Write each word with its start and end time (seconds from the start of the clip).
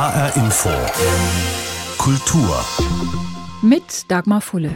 HR 0.00 0.34
Info. 0.34 0.70
Kultur. 1.98 2.64
Mit 3.60 4.10
Dagmar 4.10 4.40
Fulle. 4.40 4.70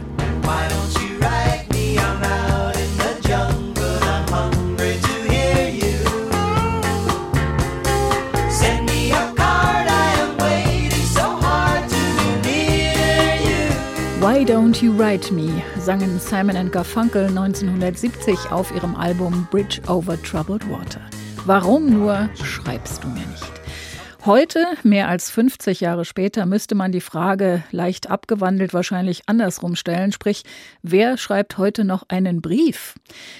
Why 14.21 14.45
Don't 14.45 14.79
You 14.83 14.95
Write 14.95 15.33
Me 15.33 15.49
sangen 15.79 16.19
Simon 16.19 16.55
and 16.55 16.71
Garfunkel 16.71 17.25
1970 17.29 18.51
auf 18.51 18.71
ihrem 18.75 18.95
Album 18.95 19.47
Bridge 19.49 19.81
Over 19.87 20.21
Troubled 20.21 20.69
Water. 20.69 21.01
Warum 21.45 21.89
nur 21.89 22.29
schreibst 22.43 23.03
du 23.03 23.07
mir 23.07 23.25
nicht? 23.25 23.44
Heute, 24.25 24.65
mehr 24.81 25.07
als 25.07 25.29
50 25.29 25.81
Jahre 25.81 26.03
später, 26.03 26.47
müsste 26.47 26.73
man 26.73 26.91
die 26.91 26.99
Frage 27.01 27.63
leicht 27.69 28.09
abgewandelt 28.09 28.73
wahrscheinlich 28.73 29.21
andersrum 29.27 29.75
stellen, 29.75 30.11
sprich, 30.11 30.41
wer 30.81 31.17
schreibt 31.17 31.59
heute 31.59 31.83
noch 31.83 32.05
einen 32.07 32.41
Brief? 32.41 32.95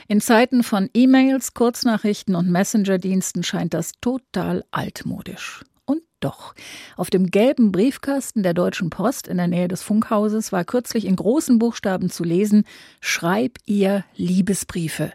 In 0.07 0.21
Zeiten 0.21 0.61
von 0.61 0.91
E-Mails, 0.93 1.55
Kurznachrichten 1.55 2.35
und 2.35 2.51
Messenger-Diensten 2.51 3.41
scheint 3.41 3.73
das 3.73 3.93
total 3.99 4.63
altmodisch. 4.69 5.63
Und 5.85 6.03
doch, 6.19 6.53
auf 6.97 7.09
dem 7.09 7.31
gelben 7.31 7.71
Briefkasten 7.71 8.43
der 8.43 8.53
Deutschen 8.53 8.91
Post 8.91 9.27
in 9.27 9.37
der 9.37 9.47
Nähe 9.47 9.67
des 9.67 9.81
Funkhauses 9.81 10.51
war 10.51 10.65
kürzlich 10.65 11.05
in 11.05 11.15
großen 11.15 11.57
Buchstaben 11.57 12.11
zu 12.11 12.23
lesen, 12.23 12.63
Schreib 13.01 13.57
ihr 13.65 14.05
Liebesbriefe 14.15 15.13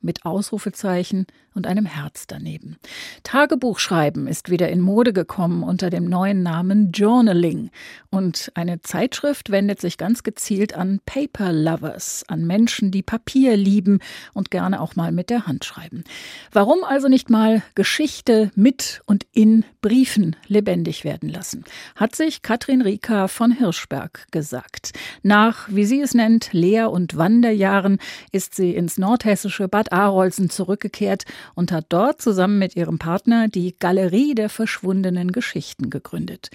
mit 0.00 0.24
Ausrufezeichen 0.24 1.26
und 1.60 1.66
einem 1.66 1.84
Herz 1.84 2.26
daneben. 2.26 2.78
Tagebuchschreiben 3.22 4.26
ist 4.26 4.48
wieder 4.48 4.70
in 4.70 4.80
Mode 4.80 5.12
gekommen 5.12 5.62
unter 5.62 5.90
dem 5.90 6.06
neuen 6.06 6.42
Namen 6.42 6.90
Journaling. 6.90 7.68
Und 8.08 8.50
eine 8.54 8.80
Zeitschrift 8.80 9.50
wendet 9.50 9.78
sich 9.78 9.98
ganz 9.98 10.22
gezielt 10.22 10.72
an 10.74 11.00
Paper 11.04 11.52
Lovers, 11.52 12.24
an 12.28 12.46
Menschen, 12.46 12.90
die 12.90 13.02
Papier 13.02 13.58
lieben 13.58 13.98
und 14.32 14.50
gerne 14.50 14.80
auch 14.80 14.96
mal 14.96 15.12
mit 15.12 15.28
der 15.28 15.46
Hand 15.46 15.66
schreiben. 15.66 16.02
Warum 16.50 16.82
also 16.82 17.08
nicht 17.08 17.28
mal 17.28 17.62
Geschichte 17.74 18.50
mit 18.54 19.02
und 19.04 19.26
in 19.32 19.66
Briefen 19.82 20.36
lebendig 20.46 21.04
werden 21.04 21.28
lassen? 21.28 21.64
Hat 21.94 22.16
sich 22.16 22.40
Katrin 22.40 22.80
Rieker 22.80 23.28
von 23.28 23.52
Hirschberg 23.52 24.28
gesagt. 24.30 24.92
Nach, 25.22 25.68
wie 25.70 25.84
sie 25.84 26.00
es 26.00 26.14
nennt, 26.14 26.54
Lehr- 26.54 26.90
und 26.90 27.18
Wanderjahren 27.18 27.98
ist 28.32 28.54
sie 28.54 28.74
ins 28.74 28.96
nordhessische 28.96 29.68
Bad 29.68 29.92
Arolsen 29.92 30.48
zurückgekehrt 30.48 31.24
und 31.54 31.72
hat 31.72 31.86
dort 31.88 32.22
zusammen 32.22 32.58
mit 32.58 32.76
ihrem 32.76 32.98
Partner 32.98 33.48
die 33.48 33.74
Galerie 33.78 34.34
der 34.34 34.48
verschwundenen 34.48 35.32
Geschichten 35.32 35.90
gegründet. 35.90 36.50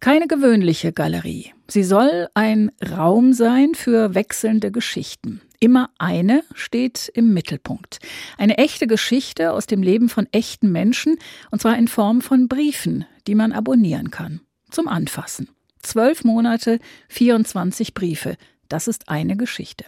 Keine 0.00 0.26
gewöhnliche 0.26 0.92
Galerie. 0.92 1.52
Sie 1.68 1.84
soll 1.84 2.28
ein 2.34 2.70
Raum 2.96 3.32
sein 3.32 3.74
für 3.74 4.14
wechselnde 4.14 4.70
Geschichten. 4.70 5.40
Immer 5.60 5.90
eine 5.98 6.42
steht 6.54 7.10
im 7.14 7.32
Mittelpunkt. 7.32 8.00
Eine 8.36 8.58
echte 8.58 8.88
Geschichte 8.88 9.52
aus 9.52 9.66
dem 9.66 9.82
Leben 9.82 10.08
von 10.08 10.26
echten 10.32 10.72
Menschen, 10.72 11.18
und 11.50 11.62
zwar 11.62 11.78
in 11.78 11.86
Form 11.86 12.20
von 12.20 12.48
Briefen, 12.48 13.04
die 13.28 13.36
man 13.36 13.52
abonnieren 13.52 14.10
kann. 14.10 14.40
Zum 14.70 14.88
Anfassen. 14.88 15.48
Zwölf 15.80 16.24
Monate, 16.24 16.78
24 17.08 17.94
Briefe. 17.94 18.36
Das 18.72 18.88
ist 18.88 19.10
eine 19.10 19.36
Geschichte. 19.36 19.84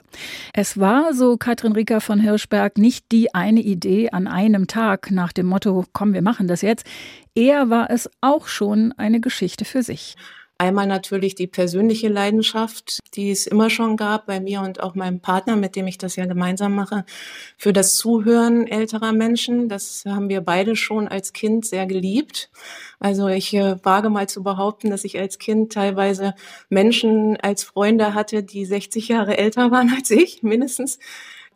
Es 0.53 0.79
war, 0.79 1.15
so 1.15 1.39
Katrin 1.39 1.73
Rieker 1.73 2.03
von 2.03 2.21
Hirschberg, 2.21 2.77
nicht 2.77 3.11
die 3.13 3.35
eine 3.35 3.61
Idee 3.61 4.11
an 4.11 4.27
einem 4.27 4.67
Tag 4.67 5.11
nach 5.11 5.33
dem 5.33 5.47
Motto, 5.47 5.87
komm, 5.95 6.13
wir 6.13 6.21
machen 6.21 6.49
das 6.49 6.61
jetzt. 6.61 6.85
Eher 7.35 7.71
war 7.71 7.89
es 7.89 8.11
auch 8.21 8.47
schon 8.47 8.93
eine 8.99 9.21
Geschichte 9.21 9.65
für 9.65 9.83
sich. 9.83 10.17
Einmal 10.57 10.87
natürlich 10.87 11.35
die 11.35 11.49
persönliche 11.49 12.09
Leidenschaft, 12.09 13.01
die 13.15 13.33
es 13.33 13.49
immer 13.49 13.71
schon 13.71 13.97
gab 13.97 14.27
bei 14.27 14.39
mir 14.39 14.61
und 14.61 14.81
auch 14.81 14.95
meinem 14.95 15.19
Partner, 15.19 15.57
mit 15.57 15.75
dem 15.75 15.89
ich 15.89 15.99
das 15.99 16.15
ja 16.15 16.27
gemeinsam 16.27 16.77
mache, 16.77 17.05
für 17.59 17.73
das 17.73 17.97
Zuhören 17.97 18.69
älterer 18.69 19.13
Menschen. 19.13 19.69
Das 19.69 20.05
haben 20.07 20.29
wir 20.29 20.43
beide 20.43 20.77
schon 20.77 21.09
als 21.09 21.33
Kind 21.33 21.67
sehr 21.67 21.87
geliebt. 21.87 22.51
Also 23.01 23.27
ich 23.27 23.53
äh, 23.55 23.85
wage 23.85 24.11
mal 24.11 24.29
zu 24.29 24.45
behaupten, 24.45 24.91
dass 24.91 25.03
ich 25.05 25.19
als 25.19 25.39
Kind 25.39 25.73
teilweise 25.73 26.35
Menschen 26.69 27.37
als 27.41 27.65
Freunde 27.65 28.15
hatte, 28.15 28.45
die 28.45 28.65
60 28.65 29.09
Jahre 29.09 29.37
älter 29.37 29.71
waren 29.73 29.93
als 29.97 30.11
ich, 30.13 30.45
mindestens 30.45 31.01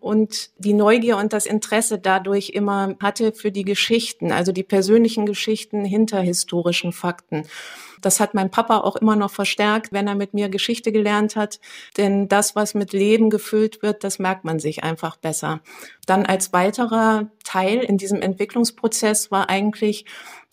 und 0.01 0.51
die 0.59 0.75
Neugier 0.75 1.17
und 1.17 1.33
das 1.33 1.47
Interesse 1.47 1.99
dadurch 1.99 2.51
immer 2.51 2.95
hatte 3.03 3.33
für 3.33 3.51
die 3.51 3.65
Geschichten, 3.65 4.33
also 4.33 4.53
die 4.53 4.63
persönlichen 4.63 5.27
Geschichten 5.27 5.85
hinter 5.85 6.21
historischen 6.21 6.93
Fakten. 6.93 7.45
Das 8.01 8.21
hat 8.21 8.35
mein 8.35 8.51
Papa 8.51 8.79
auch 8.79 8.97
immer 8.97 9.17
noch 9.17 9.31
verstärkt, 9.31 9.93
wenn 9.93 10.07
er 10.07 10.15
mit 10.15 10.35
mir 10.35 10.49
Geschichte 10.49 10.93
gelernt 10.93 11.37
hat. 11.37 11.61
Denn 11.97 12.29
das, 12.29 12.55
was 12.55 12.75
mit 12.75 12.93
Leben 12.93 13.31
gefüllt 13.31 13.83
wird, 13.83 14.05
das 14.05 14.19
merkt 14.19 14.45
man 14.45 14.61
sich 14.61 14.85
einfach 14.85 15.17
besser. 15.17 15.61
Dann 16.07 16.25
als 16.25 16.53
weiterer 16.53 17.29
Teil 17.45 17.79
in 17.79 17.99
diesem 17.99 18.23
Entwicklungsprozess 18.23 19.31
war 19.31 19.51
eigentlich 19.51 20.05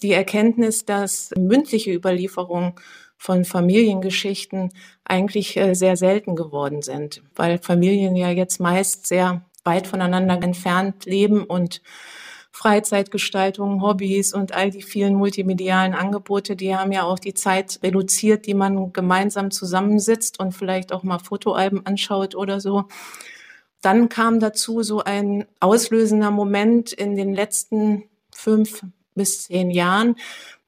die 0.01 0.13
Erkenntnis, 0.13 0.85
dass 0.85 1.31
mündliche 1.37 1.93
Überlieferung 1.93 2.79
von 3.17 3.45
Familiengeschichten 3.45 4.71
eigentlich 5.03 5.57
äh, 5.57 5.73
sehr 5.73 5.97
selten 5.97 6.35
geworden 6.35 6.81
sind, 6.81 7.21
weil 7.35 7.57
Familien 7.57 8.15
ja 8.15 8.29
jetzt 8.29 8.59
meist 8.59 9.07
sehr 9.07 9.45
weit 9.63 9.87
voneinander 9.87 10.41
entfernt 10.41 11.05
leben 11.05 11.43
und 11.43 11.81
Freizeitgestaltung, 12.51 13.81
Hobbys 13.81 14.33
und 14.33 14.53
all 14.53 14.71
die 14.71 14.81
vielen 14.81 15.15
multimedialen 15.15 15.93
Angebote, 15.93 16.55
die 16.55 16.73
haben 16.73 16.93
ja 16.93 17.03
auch 17.03 17.19
die 17.19 17.33
Zeit 17.33 17.79
reduziert, 17.83 18.45
die 18.45 18.53
man 18.53 18.93
gemeinsam 18.93 19.51
zusammensitzt 19.51 20.39
und 20.39 20.53
vielleicht 20.53 20.93
auch 20.93 21.03
mal 21.03 21.19
Fotoalben 21.19 21.85
anschaut 21.85 22.33
oder 22.33 22.61
so. 22.61 22.85
Dann 23.81 24.07
kam 24.07 24.39
dazu 24.39 24.83
so 24.83 25.03
ein 25.03 25.45
auslösender 25.59 26.31
Moment 26.31 26.93
in 26.93 27.17
den 27.17 27.33
letzten 27.33 28.05
fünf 28.33 28.83
bis 29.15 29.43
zehn 29.43 29.69
Jahren, 29.69 30.15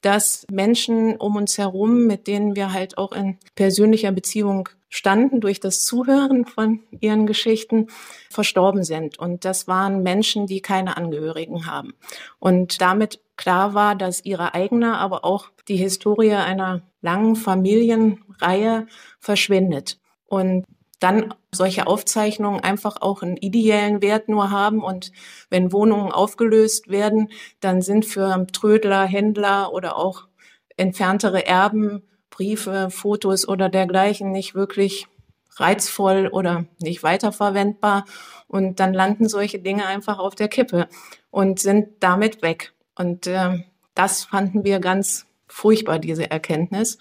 dass 0.07 0.45
Menschen 0.49 1.17
um 1.17 1.35
uns 1.35 1.57
herum, 1.57 2.07
mit 2.07 2.27
denen 2.27 2.55
wir 2.55 2.71
halt 2.71 2.97
auch 2.97 3.11
in 3.11 3.37
persönlicher 3.55 4.13
Beziehung 4.13 4.69
standen 4.87 5.41
durch 5.41 5.59
das 5.59 5.83
Zuhören 5.83 6.45
von 6.45 6.79
ihren 7.01 7.27
Geschichten, 7.27 7.87
verstorben 8.29 8.85
sind. 8.85 9.19
Und 9.19 9.43
das 9.43 9.67
waren 9.67 10.03
Menschen, 10.03 10.47
die 10.47 10.61
keine 10.61 10.95
Angehörigen 10.95 11.65
haben. 11.65 11.93
Und 12.39 12.79
damit 12.79 13.19
klar 13.35 13.73
war, 13.73 13.95
dass 13.95 14.23
ihre 14.23 14.53
eigene, 14.53 14.97
aber 14.97 15.25
auch 15.25 15.49
die 15.67 15.75
Historie 15.75 16.35
einer 16.35 16.83
langen 17.01 17.35
Familienreihe 17.35 18.87
verschwindet. 19.19 19.99
Und 20.25 20.63
dann 20.99 21.33
solche 21.51 21.87
Aufzeichnungen 21.87 22.61
einfach 22.61 23.01
auch 23.01 23.21
einen 23.21 23.37
ideellen 23.37 24.01
Wert 24.01 24.29
nur 24.29 24.49
haben. 24.49 24.83
Und 24.83 25.11
wenn 25.49 25.71
Wohnungen 25.71 26.11
aufgelöst 26.11 26.89
werden, 26.89 27.29
dann 27.59 27.81
sind 27.81 28.05
für 28.05 28.47
Trödler, 28.51 29.05
Händler 29.05 29.73
oder 29.73 29.97
auch 29.97 30.27
entferntere 30.75 31.45
Erben 31.45 32.03
Briefe, 32.29 32.89
Fotos 32.91 33.47
oder 33.47 33.67
dergleichen 33.67 34.31
nicht 34.31 34.53
wirklich 34.53 35.07
reizvoll 35.55 36.29
oder 36.31 36.65
nicht 36.79 37.01
weiterverwendbar. 37.01 38.05
Und 38.47 38.79
dann 38.79 38.93
landen 38.93 39.27
solche 39.27 39.59
Dinge 39.59 39.87
einfach 39.87 40.19
auf 40.19 40.35
der 40.35 40.47
Kippe 40.47 40.87
und 41.31 41.59
sind 41.59 41.87
damit 41.99 42.43
weg. 42.43 42.73
Und 42.95 43.25
äh, 43.25 43.63
das 43.95 44.25
fanden 44.25 44.63
wir 44.63 44.79
ganz 44.79 45.25
furchtbar, 45.47 45.97
diese 45.97 46.29
Erkenntnis. 46.29 46.99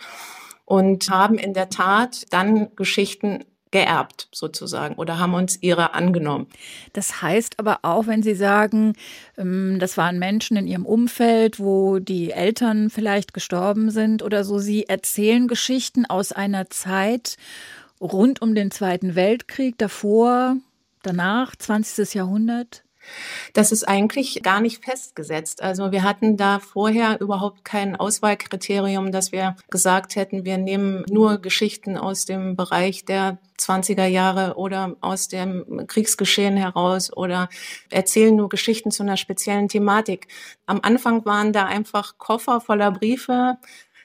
Und 0.64 1.10
haben 1.10 1.36
in 1.36 1.52
der 1.52 1.68
Tat 1.68 2.24
dann 2.30 2.74
Geschichten 2.74 3.44
geerbt 3.70 4.28
sozusagen 4.32 4.94
oder 4.94 5.18
haben 5.18 5.34
uns 5.34 5.58
ihre 5.60 5.94
angenommen. 5.94 6.46
Das 6.92 7.20
heißt 7.20 7.58
aber 7.58 7.80
auch, 7.82 8.06
wenn 8.06 8.22
Sie 8.22 8.34
sagen, 8.34 8.94
ähm, 9.36 9.78
das 9.78 9.96
waren 9.96 10.18
Menschen 10.18 10.56
in 10.56 10.66
Ihrem 10.66 10.86
Umfeld, 10.86 11.58
wo 11.58 11.98
die 11.98 12.30
Eltern 12.30 12.90
vielleicht 12.90 13.34
gestorben 13.34 13.90
sind 13.90 14.22
oder 14.22 14.44
so, 14.44 14.58
Sie 14.58 14.84
erzählen 14.84 15.48
Geschichten 15.48 16.06
aus 16.06 16.32
einer 16.32 16.70
Zeit 16.70 17.36
rund 18.00 18.40
um 18.40 18.54
den 18.54 18.70
Zweiten 18.70 19.14
Weltkrieg, 19.14 19.76
davor, 19.78 20.56
danach, 21.02 21.56
20. 21.56 22.14
Jahrhundert? 22.14 22.85
Das 23.52 23.72
ist 23.72 23.84
eigentlich 23.84 24.42
gar 24.42 24.60
nicht 24.60 24.84
festgesetzt. 24.84 25.62
Also 25.62 25.92
wir 25.92 26.02
hatten 26.02 26.36
da 26.36 26.58
vorher 26.58 27.20
überhaupt 27.20 27.64
kein 27.64 27.96
Auswahlkriterium, 27.96 29.12
dass 29.12 29.32
wir 29.32 29.56
gesagt 29.70 30.16
hätten, 30.16 30.44
wir 30.44 30.58
nehmen 30.58 31.04
nur 31.10 31.38
Geschichten 31.38 31.96
aus 31.96 32.24
dem 32.24 32.56
Bereich 32.56 33.04
der 33.04 33.38
20er 33.58 34.06
Jahre 34.06 34.56
oder 34.56 34.96
aus 35.00 35.28
dem 35.28 35.86
Kriegsgeschehen 35.86 36.56
heraus 36.56 37.12
oder 37.12 37.48
erzählen 37.90 38.36
nur 38.36 38.48
Geschichten 38.48 38.90
zu 38.90 39.02
einer 39.02 39.16
speziellen 39.16 39.68
Thematik. 39.68 40.28
Am 40.66 40.80
Anfang 40.82 41.24
waren 41.24 41.52
da 41.52 41.64
einfach 41.64 42.18
Koffer 42.18 42.60
voller 42.60 42.90
Briefe, 42.90 43.58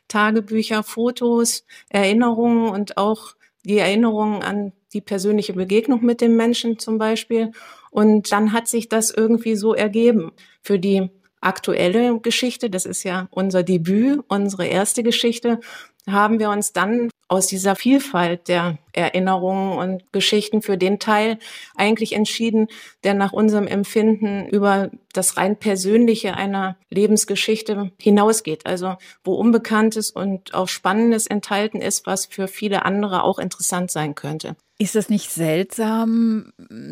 Tagebücher, 0.08 0.84
Fotos, 0.84 1.66
Erinnerungen 1.90 2.70
und 2.70 2.98
auch 2.98 3.36
die 3.64 3.78
Erinnerungen 3.78 4.42
an 4.42 4.74
die 4.94 5.02
persönliche 5.02 5.54
Begegnung 5.54 6.04
mit 6.04 6.22
dem 6.22 6.36
Menschen 6.36 6.80
zum 6.80 6.98
Beispiel. 6.98 7.52
Und 7.92 8.32
dann 8.32 8.54
hat 8.54 8.68
sich 8.68 8.90
das 8.90 9.12
irgendwie 9.12 9.56
so 9.56 9.76
ergeben. 9.76 10.32
Für 10.64 10.80
die 10.80 11.12
aktuelle 11.42 12.20
Geschichte, 12.20 12.72
das 12.72 12.86
ist 12.86 13.04
ja 13.04 13.28
unser 13.30 13.62
Debüt, 13.62 14.24
unsere 14.28 14.66
erste 14.66 15.04
Geschichte, 15.04 15.60
haben 16.08 16.40
wir 16.40 16.50
uns 16.50 16.74
dann 16.74 17.11
aus 17.32 17.48
dieser 17.48 17.78
Vielfalt 17.78 18.50
der 18.50 18.78
Erinnerungen 18.92 19.78
und 19.78 20.12
Geschichten 20.12 20.62
für 20.62 20.78
den 20.78 21.00
Teil 21.00 21.40
eigentlich 21.78 22.12
entschieden, 22.12 22.68
der 23.06 23.14
nach 23.14 23.32
unserem 23.32 23.68
Empfinden 23.68 24.48
über 24.50 24.92
das 25.14 25.38
rein 25.38 25.56
Persönliche 25.56 26.36
einer 26.36 26.76
Lebensgeschichte 26.90 27.94
hinausgeht. 27.98 28.66
Also 28.66 28.98
wo 29.24 29.36
Unbekanntes 29.36 30.12
und 30.12 30.54
auch 30.54 30.68
Spannendes 30.68 31.26
enthalten 31.26 31.82
ist, 31.82 32.06
was 32.06 32.26
für 32.26 32.50
viele 32.50 32.84
andere 32.84 33.24
auch 33.24 33.40
interessant 33.40 33.92
sein 33.92 34.14
könnte. 34.14 34.58
Ist 34.78 34.96
das 34.96 35.08
nicht 35.08 35.32
seltsam, 35.32 36.52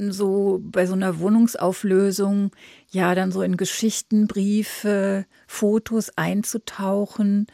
so 0.10 0.62
bei 0.62 0.86
so 0.86 0.94
einer 0.94 1.20
Wohnungsauflösung, 1.20 2.52
ja, 2.92 3.14
dann 3.14 3.34
so 3.34 3.42
in 3.42 3.58
Geschichtenbriefe, 3.58 5.26
Fotos 5.48 6.12
einzutauchen? 6.16 7.48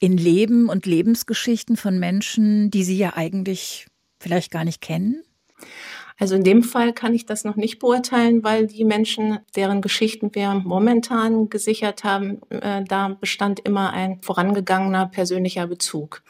In 0.00 0.16
Leben 0.16 0.68
und 0.68 0.86
Lebensgeschichten 0.86 1.76
von 1.76 1.98
Menschen, 1.98 2.70
die 2.70 2.84
Sie 2.84 2.98
ja 2.98 3.14
eigentlich 3.14 3.86
vielleicht 4.20 4.50
gar 4.50 4.64
nicht 4.64 4.80
kennen? 4.80 5.22
Also 6.18 6.34
in 6.34 6.44
dem 6.44 6.62
Fall 6.62 6.94
kann 6.94 7.14
ich 7.14 7.26
das 7.26 7.44
noch 7.44 7.56
nicht 7.56 7.78
beurteilen, 7.78 8.42
weil 8.42 8.66
die 8.66 8.84
Menschen, 8.84 9.38
deren 9.54 9.82
Geschichten 9.82 10.34
wir 10.34 10.54
momentan 10.54 11.50
gesichert 11.50 12.04
haben, 12.04 12.40
äh, 12.50 12.82
da 12.84 13.08
bestand 13.20 13.60
immer 13.60 13.92
ein 13.92 14.22
vorangegangener 14.22 15.06
persönlicher 15.06 15.66
Bezug. 15.66 16.22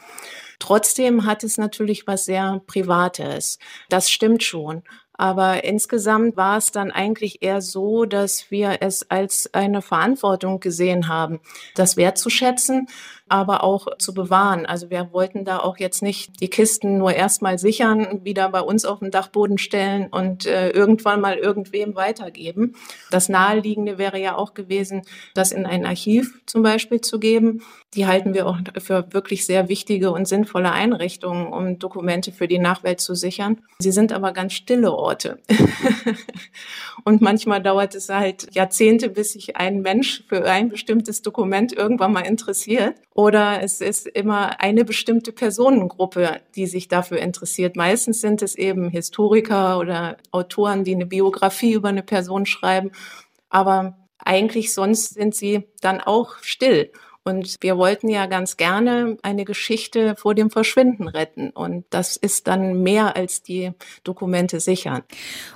Trotzdem 0.59 1.25
hat 1.25 1.43
es 1.43 1.57
natürlich 1.57 2.07
was 2.07 2.25
sehr 2.25 2.61
Privates. 2.67 3.59
Das 3.89 4.09
stimmt 4.09 4.43
schon. 4.43 4.83
Aber 5.13 5.63
insgesamt 5.63 6.37
war 6.37 6.57
es 6.57 6.71
dann 6.71 6.91
eigentlich 6.91 7.41
eher 7.41 7.61
so, 7.61 8.05
dass 8.05 8.51
wir 8.51 8.77
es 8.81 9.09
als 9.09 9.51
eine 9.53 9.81
Verantwortung 9.81 10.59
gesehen 10.59 11.07
haben, 11.07 11.39
das 11.73 11.97
wertzuschätzen, 11.97 12.87
aber 13.29 13.63
auch 13.63 13.97
zu 13.97 14.13
bewahren. 14.13 14.65
Also 14.65 14.89
wir 14.89 15.09
wollten 15.11 15.45
da 15.45 15.59
auch 15.59 15.77
jetzt 15.77 16.01
nicht 16.01 16.41
die 16.41 16.49
Kisten 16.49 16.97
nur 16.97 17.13
erstmal 17.13 17.57
sichern, 17.57 18.23
wieder 18.23 18.49
bei 18.49 18.61
uns 18.61 18.85
auf 18.85 18.99
den 18.99 19.11
Dachboden 19.11 19.57
stellen 19.57 20.07
und 20.07 20.45
äh, 20.45 20.69
irgendwann 20.69 21.21
mal 21.21 21.35
irgendwem 21.35 21.95
weitergeben. 21.95 22.75
Das 23.11 23.29
Naheliegende 23.29 23.97
wäre 23.97 24.19
ja 24.19 24.35
auch 24.35 24.53
gewesen, 24.53 25.01
das 25.33 25.51
in 25.51 25.65
ein 25.65 25.85
Archiv 25.85 26.41
zum 26.45 26.63
Beispiel 26.63 27.01
zu 27.01 27.19
geben. 27.19 27.61
Die 27.93 28.05
halten 28.05 28.33
wir 28.33 28.47
auch 28.47 28.57
für 28.79 29.11
wirklich 29.11 29.45
sehr 29.45 29.69
wichtige 29.69 30.11
und 30.11 30.27
sinnvolle 30.27 30.71
Einrichtungen, 30.71 31.47
um 31.47 31.79
Dokumente 31.79 32.31
für 32.31 32.47
die 32.47 32.59
Nachwelt 32.59 32.99
zu 32.99 33.15
sichern. 33.15 33.61
Sie 33.79 33.91
sind 33.91 34.11
aber 34.11 34.33
ganz 34.33 34.53
stille 34.53 34.93
Orte. 34.93 35.39
und 37.05 37.21
manchmal 37.21 37.61
dauert 37.61 37.95
es 37.95 38.09
halt 38.09 38.53
Jahrzehnte, 38.53 39.09
bis 39.09 39.33
sich 39.33 39.55
ein 39.55 39.81
Mensch 39.81 40.23
für 40.27 40.43
ein 40.45 40.69
bestimmtes 40.69 41.21
Dokument 41.21 41.73
irgendwann 41.73 42.11
mal 42.11 42.27
interessiert. 42.27 42.95
Oder 43.17 43.63
es 43.63 43.81
ist 43.81 44.05
immer 44.05 44.61
eine 44.61 44.85
bestimmte 44.85 45.31
Personengruppe, 45.31 46.39
die 46.55 46.67
sich 46.67 46.87
dafür 46.87 47.17
interessiert. 47.17 47.75
Meistens 47.75 48.21
sind 48.21 48.43
es 48.43 48.53
eben 48.53 48.89
Historiker 48.89 49.79
oder 49.79 50.17
Autoren, 50.29 50.83
die 50.83 50.93
eine 50.93 51.07
Biografie 51.07 51.73
über 51.73 51.89
eine 51.89 52.03
Person 52.03 52.45
schreiben. 52.45 52.91
Aber 53.49 53.97
eigentlich 54.19 54.71
sonst 54.71 55.15
sind 55.15 55.33
sie 55.33 55.67
dann 55.81 55.99
auch 55.99 56.35
still. 56.41 56.91
Und 57.27 57.57
wir 57.59 57.77
wollten 57.77 58.07
ja 58.07 58.25
ganz 58.25 58.55
gerne 58.55 59.17
eine 59.21 59.43
Geschichte 59.43 60.15
vor 60.15 60.33
dem 60.33 60.49
Verschwinden 60.49 61.09
retten. 61.09 61.49
Und 61.49 61.83
das 61.89 62.15
ist 62.15 62.47
dann 62.47 62.81
mehr 62.83 63.17
als 63.17 63.43
die 63.43 63.73
Dokumente 64.05 64.61
sichern. 64.61 65.01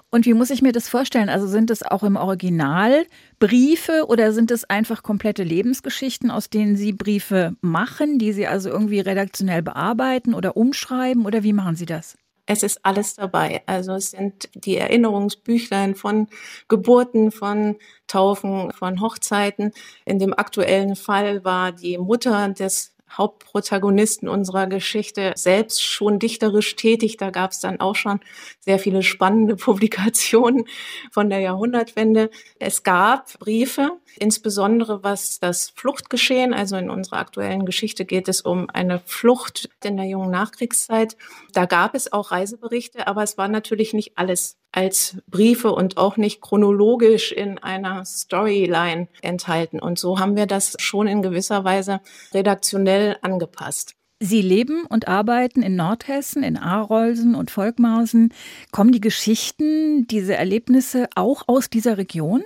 Und 0.09 0.25
wie 0.25 0.33
muss 0.33 0.50
ich 0.50 0.62
mir 0.62 0.73
das 0.73 0.89
vorstellen? 0.89 1.29
Also 1.29 1.47
sind 1.47 1.71
es 1.71 1.81
auch 1.81 2.03
im 2.03 2.18
Original 2.18 3.06
Briefe 3.39 4.03
oder 4.09 4.33
sind 4.33 4.51
es 4.51 4.69
einfach 4.69 5.01
komplette 5.01 5.44
Lebensgeschichten, 5.44 6.29
aus 6.29 6.50
denen 6.50 6.75
Sie 6.75 6.91
Briefe 6.91 7.56
machen, 7.62 8.19
die 8.19 8.33
Sie 8.33 8.47
also 8.47 8.69
irgendwie 8.69 9.00
redaktionell 9.00 9.62
bearbeiten 9.62 10.33
oder 10.33 10.57
umschreiben? 10.57 11.25
Oder 11.25 11.41
wie 11.41 11.53
machen 11.53 11.77
Sie 11.77 11.85
das? 11.85 12.17
Es 12.51 12.63
ist 12.63 12.81
alles 12.83 13.13
dabei. 13.15 13.63
Also 13.65 13.94
es 13.94 14.12
sind 14.12 14.50
die 14.56 14.75
Erinnerungsbüchlein 14.75 15.95
von 15.95 16.27
Geburten, 16.68 17.31
von 17.31 17.77
Taufen, 18.07 18.71
von 18.74 19.00
Hochzeiten. 19.00 19.71
In 20.03 20.19
dem 20.19 20.38
aktuellen 20.38 20.98
Fall 20.98 21.45
war 21.45 21.71
die 21.71 21.98
Mutter 21.98 22.50
des 22.50 22.94
Hauptprotagonisten 23.17 24.29
unserer 24.29 24.67
Geschichte 24.67 25.33
selbst 25.35 25.83
schon 25.83 26.19
dichterisch 26.19 26.75
tätig. 26.75 27.17
Da 27.17 27.29
gab 27.29 27.51
es 27.51 27.59
dann 27.59 27.79
auch 27.79 27.95
schon 27.95 28.19
sehr 28.59 28.79
viele 28.79 29.03
spannende 29.03 29.55
Publikationen 29.57 30.65
von 31.11 31.29
der 31.29 31.39
Jahrhundertwende. 31.39 32.29
Es 32.59 32.83
gab 32.83 33.37
Briefe, 33.39 33.91
insbesondere 34.17 35.03
was 35.03 35.39
das 35.39 35.69
Fluchtgeschehen, 35.69 36.53
also 36.53 36.77
in 36.77 36.89
unserer 36.89 37.17
aktuellen 37.17 37.65
Geschichte 37.65 38.05
geht 38.05 38.27
es 38.27 38.41
um 38.41 38.69
eine 38.69 38.99
Flucht 39.05 39.69
in 39.83 39.97
der 39.97 40.05
jungen 40.05 40.31
Nachkriegszeit. 40.31 41.17
Da 41.53 41.65
gab 41.65 41.95
es 41.95 42.13
auch 42.13 42.31
Reiseberichte, 42.31 43.07
aber 43.07 43.23
es 43.23 43.37
war 43.37 43.47
natürlich 43.47 43.93
nicht 43.93 44.17
alles 44.17 44.60
als 44.71 45.18
Briefe 45.27 45.71
und 45.71 45.97
auch 45.97 46.18
nicht 46.18 46.41
chronologisch 46.41 47.31
in 47.31 47.57
einer 47.57 48.06
Storyline 48.06 49.07
enthalten. 49.21 49.79
Und 49.79 50.00
so 50.00 50.19
haben 50.19 50.35
wir 50.35 50.45
das 50.45 50.75
schon 50.79 51.07
in 51.07 51.21
gewisser 51.21 51.63
Weise 51.63 52.01
redaktionell 52.33 53.18
angepasst. 53.21 53.95
Sie 54.23 54.44
leben 54.44 54.83
und 54.85 55.07
arbeiten 55.07 55.63
in 55.63 55.75
Nordhessen, 55.75 56.44
in 56.44 56.56
Arolsen 56.56 57.33
und 57.33 57.50
Volkmarsen. 57.50 58.31
Kommen 58.71 58.91
die 58.91 59.01
Geschichten, 59.01 60.06
diese 60.06 60.35
Erlebnisse 60.35 61.09
auch 61.15 61.47
aus 61.47 61.71
dieser 61.71 61.97
Region? 61.97 62.44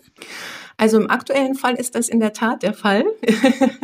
Also 0.78 0.98
im 0.98 1.10
aktuellen 1.10 1.54
Fall 1.54 1.76
ist 1.76 1.96
das 1.96 2.08
in 2.08 2.22
der 2.22 2.32
Tat 2.32 2.64
der 2.64 2.74
Fall. 2.74 3.04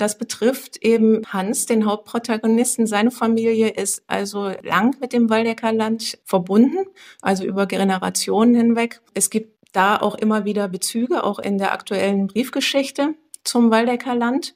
Das 0.00 0.16
betrifft 0.16 0.78
eben 0.82 1.20
Hans, 1.28 1.66
den 1.66 1.84
Hauptprotagonisten. 1.84 2.86
Seine 2.86 3.10
Familie 3.10 3.68
ist 3.68 4.02
also 4.06 4.50
lang 4.62 4.96
mit 4.98 5.12
dem 5.12 5.28
Waldecker 5.28 5.74
Land 5.74 6.18
verbunden, 6.24 6.86
also 7.20 7.44
über 7.44 7.66
Generationen 7.66 8.54
hinweg. 8.54 9.02
Es 9.12 9.28
gibt 9.28 9.58
da 9.72 9.98
auch 9.98 10.14
immer 10.14 10.46
wieder 10.46 10.68
Bezüge, 10.68 11.22
auch 11.22 11.38
in 11.38 11.58
der 11.58 11.72
aktuellen 11.72 12.28
Briefgeschichte 12.28 13.14
zum 13.44 13.70
Waldecker 13.70 14.14
Land. 14.14 14.54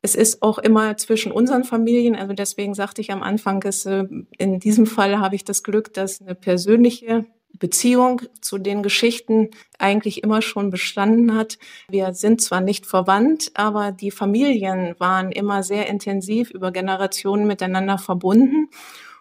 Es 0.00 0.16
ist 0.16 0.42
auch 0.42 0.58
immer 0.58 0.96
zwischen 0.96 1.30
unseren 1.30 1.62
Familien, 1.62 2.16
also 2.16 2.32
deswegen 2.32 2.74
sagte 2.74 3.02
ich 3.02 3.12
am 3.12 3.22
Anfang, 3.22 3.60
dass, 3.60 3.86
äh, 3.86 4.02
in 4.36 4.58
diesem 4.58 4.86
Fall 4.86 5.20
habe 5.20 5.36
ich 5.36 5.44
das 5.44 5.62
Glück, 5.62 5.94
dass 5.94 6.20
eine 6.20 6.34
persönliche 6.34 7.26
Beziehung 7.58 8.22
zu 8.40 8.58
den 8.58 8.82
Geschichten 8.82 9.50
eigentlich 9.78 10.22
immer 10.22 10.42
schon 10.42 10.70
bestanden 10.70 11.34
hat. 11.34 11.58
Wir 11.88 12.14
sind 12.14 12.40
zwar 12.40 12.60
nicht 12.60 12.86
verwandt, 12.86 13.50
aber 13.54 13.92
die 13.92 14.10
Familien 14.10 14.94
waren 14.98 15.32
immer 15.32 15.62
sehr 15.62 15.88
intensiv 15.88 16.50
über 16.50 16.72
Generationen 16.72 17.46
miteinander 17.46 17.98
verbunden. 17.98 18.68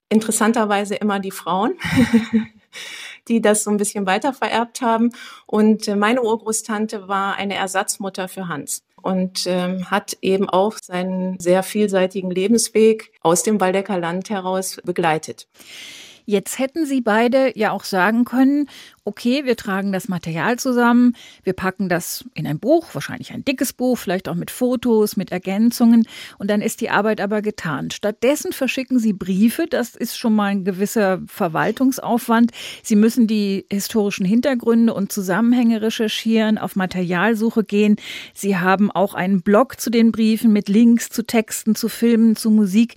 Interessanterweise 0.10 0.96
immer 0.96 1.20
die 1.20 1.32
Frauen. 1.32 1.74
die 3.28 3.42
das 3.42 3.64
so 3.64 3.72
ein 3.72 3.78
bisschen 3.78 4.06
weiter 4.06 4.34
vererbt 4.34 4.82
haben. 4.82 5.12
Und 5.46 5.88
äh, 5.88 5.96
meine 5.96 6.22
Urgroßtante 6.22 7.08
war 7.08 7.36
eine 7.36 7.56
Ersatzmutter 7.56 8.28
für 8.28 8.48
Hans 8.48 8.84
und 9.02 9.46
ähm, 9.48 9.90
hat 9.90 10.18
eben 10.22 10.50
auch 10.50 10.76
seinen 10.82 11.40
sehr 11.40 11.64
vielseitigen 11.64 12.32
Lebensweg 12.32 13.12
aus 13.22 13.44
dem 13.44 13.60
Waldecker 13.60 14.00
Land 14.00 14.30
heraus 14.30 14.78
begleitet. 14.84 15.48
Jetzt 16.32 16.60
hätten 16.60 16.86
Sie 16.86 17.02
beide 17.02 17.52
ja 17.60 17.72
auch 17.72 17.84
sagen 17.84 18.24
können, 18.24 18.70
okay, 19.04 19.46
wir 19.46 19.56
tragen 19.56 19.92
das 19.92 20.08
Material 20.08 20.60
zusammen, 20.60 21.16
wir 21.44 21.54
packen 21.54 21.90
das 21.90 22.24
in 22.36 22.46
ein 22.46 22.60
Buch, 22.60 22.90
wahrscheinlich 22.94 23.34
ein 23.34 23.44
dickes 23.44 23.74
Buch, 23.74 23.98
vielleicht 23.98 24.30
auch 24.30 24.36
mit 24.36 24.52
Fotos, 24.52 25.18
mit 25.18 25.32
Ergänzungen 25.32 26.08
und 26.38 26.50
dann 26.50 26.62
ist 26.62 26.82
die 26.82 26.92
Arbeit 26.92 27.20
aber 27.20 27.42
getan. 27.42 27.90
Stattdessen 27.90 28.54
verschicken 28.54 29.00
Sie 29.00 29.14
Briefe, 29.14 29.66
das 29.68 29.96
ist 29.96 30.18
schon 30.18 30.36
mal 30.36 30.48
ein 30.48 30.64
gewisser 30.66 31.22
Verwaltungsaufwand. 31.26 32.52
Sie 32.84 32.96
müssen 32.96 33.26
die 33.26 33.66
historischen 33.72 34.26
Hintergründe 34.26 34.94
und 34.94 35.12
Zusammenhänge 35.12 35.82
recherchieren, 35.82 36.58
auf 36.58 36.76
Materialsuche 36.76 37.64
gehen. 37.64 37.96
Sie 38.34 38.58
haben 38.58 38.92
auch 38.92 39.16
einen 39.16 39.42
Blog 39.42 39.80
zu 39.80 39.90
den 39.90 40.12
Briefen 40.12 40.54
mit 40.54 40.70
Links 40.70 41.10
zu 41.10 41.24
Texten, 41.24 41.74
zu 41.76 41.90
Filmen, 41.90 42.36
zu 42.36 42.52
Musik. 42.52 42.96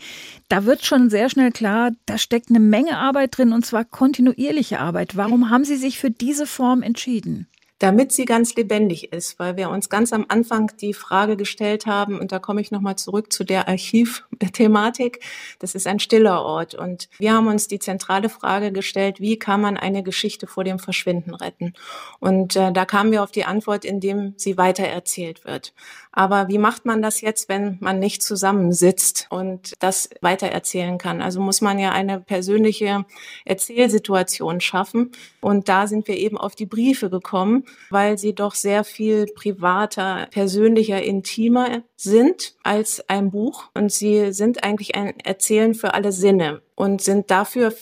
Da 0.49 0.67
wird 0.67 0.85
schon 0.85 1.09
sehr 1.09 1.31
schnell 1.31 1.51
klar, 1.51 1.93
da 2.05 2.19
steckt 2.19 2.51
eine 2.51 2.61
Menge 2.61 2.99
Arbeit 2.99 3.39
drin 3.39 3.53
und 3.53 3.65
zwar 3.65 3.85
kontinuierliche 3.85 4.79
Arbeit. 4.79 5.17
Warum 5.17 5.49
haben 5.51 5.65
Sie 5.65 5.77
sich 5.77 5.94
sich 5.95 6.01
für 6.01 6.11
diese 6.11 6.47
Form 6.47 6.83
entschieden? 6.83 7.47
Damit 7.81 8.13
sie 8.13 8.25
ganz 8.25 8.55
lebendig 8.55 9.13
ist, 9.13 9.39
weil 9.39 9.57
wir 9.57 9.69
uns 9.69 9.91
ganz 9.91 10.13
am 10.13 10.25
Anfang 10.29 10.71
die 10.81 10.95
Frage 10.95 11.37
gestellt 11.37 11.87
haben, 11.87 12.19
und 12.19 12.31
da 12.31 12.39
komme 12.39 12.61
ich 12.61 12.71
nochmal 12.71 12.97
zurück 12.97 13.33
zu 13.33 13.45
der 13.45 13.69
Archiv 13.69 14.25
Thematik. 14.53 15.21
Das 15.59 15.75
ist 15.75 15.87
ein 15.87 15.99
stiller 15.99 16.43
Ort. 16.43 16.75
Und 16.75 17.09
wir 17.19 17.35
haben 17.35 17.49
uns 17.49 17.67
die 17.69 17.81
zentrale 17.81 18.29
Frage 18.29 18.73
gestellt, 18.73 19.21
wie 19.21 19.39
kann 19.39 19.61
man 19.61 19.77
eine 19.77 20.03
Geschichte 20.03 20.47
vor 20.47 20.65
dem 20.65 20.79
Verschwinden 20.79 21.35
retten? 21.35 21.75
Und 22.21 22.57
äh, 22.57 22.73
da 22.73 22.85
kamen 22.85 23.11
wir 23.11 23.23
auf 23.23 23.33
die 23.33 23.45
Antwort, 23.45 23.85
indem 23.85 24.35
sie 24.37 24.57
weitererzählt 24.57 25.45
wird. 25.45 25.75
Aber 26.17 26.47
wie 26.49 26.59
macht 26.59 26.85
man 26.85 27.03
das 27.03 27.21
jetzt, 27.21 27.49
wenn 27.49 27.77
man 27.81 27.99
nicht 27.99 28.23
zusammensitzt 28.23 29.27
und 29.31 29.75
das 29.81 30.09
weitererzählen 30.21 30.97
kann? 30.97 31.21
Also 31.21 31.41
muss 31.41 31.61
man 31.61 31.81
ja 31.81 31.91
eine 31.91 32.21
persönliche 32.21 33.05
Erzählsituation 33.45 34.61
schaffen. 34.61 35.11
Und 35.41 35.69
da 35.69 35.89
sind 35.89 36.07
wir 36.07 36.17
eben 36.17 36.39
auf 36.39 36.55
die 36.55 36.67
Briefe 36.67 37.11
gekommen, 37.11 37.65
weil 37.91 38.17
sie 38.17 38.33
doch 38.33 38.55
sehr 38.55 38.85
viel 38.85 39.27
privater, 39.27 40.29
persönlicher, 40.31 41.03
intimer 41.03 41.83
sind 41.97 42.55
als 42.63 43.09
ein 43.09 43.33
Buch. 43.33 43.71
Und 43.75 43.91
sie 43.91 44.33
sind 44.33 44.63
eigentlich 44.63 44.95
ein 44.95 45.19
Erzählen 45.19 45.75
für 45.75 45.95
alle 45.95 46.13
Sinne 46.13 46.63
und 46.77 47.03
sind 47.03 47.31
dafür 47.33 47.73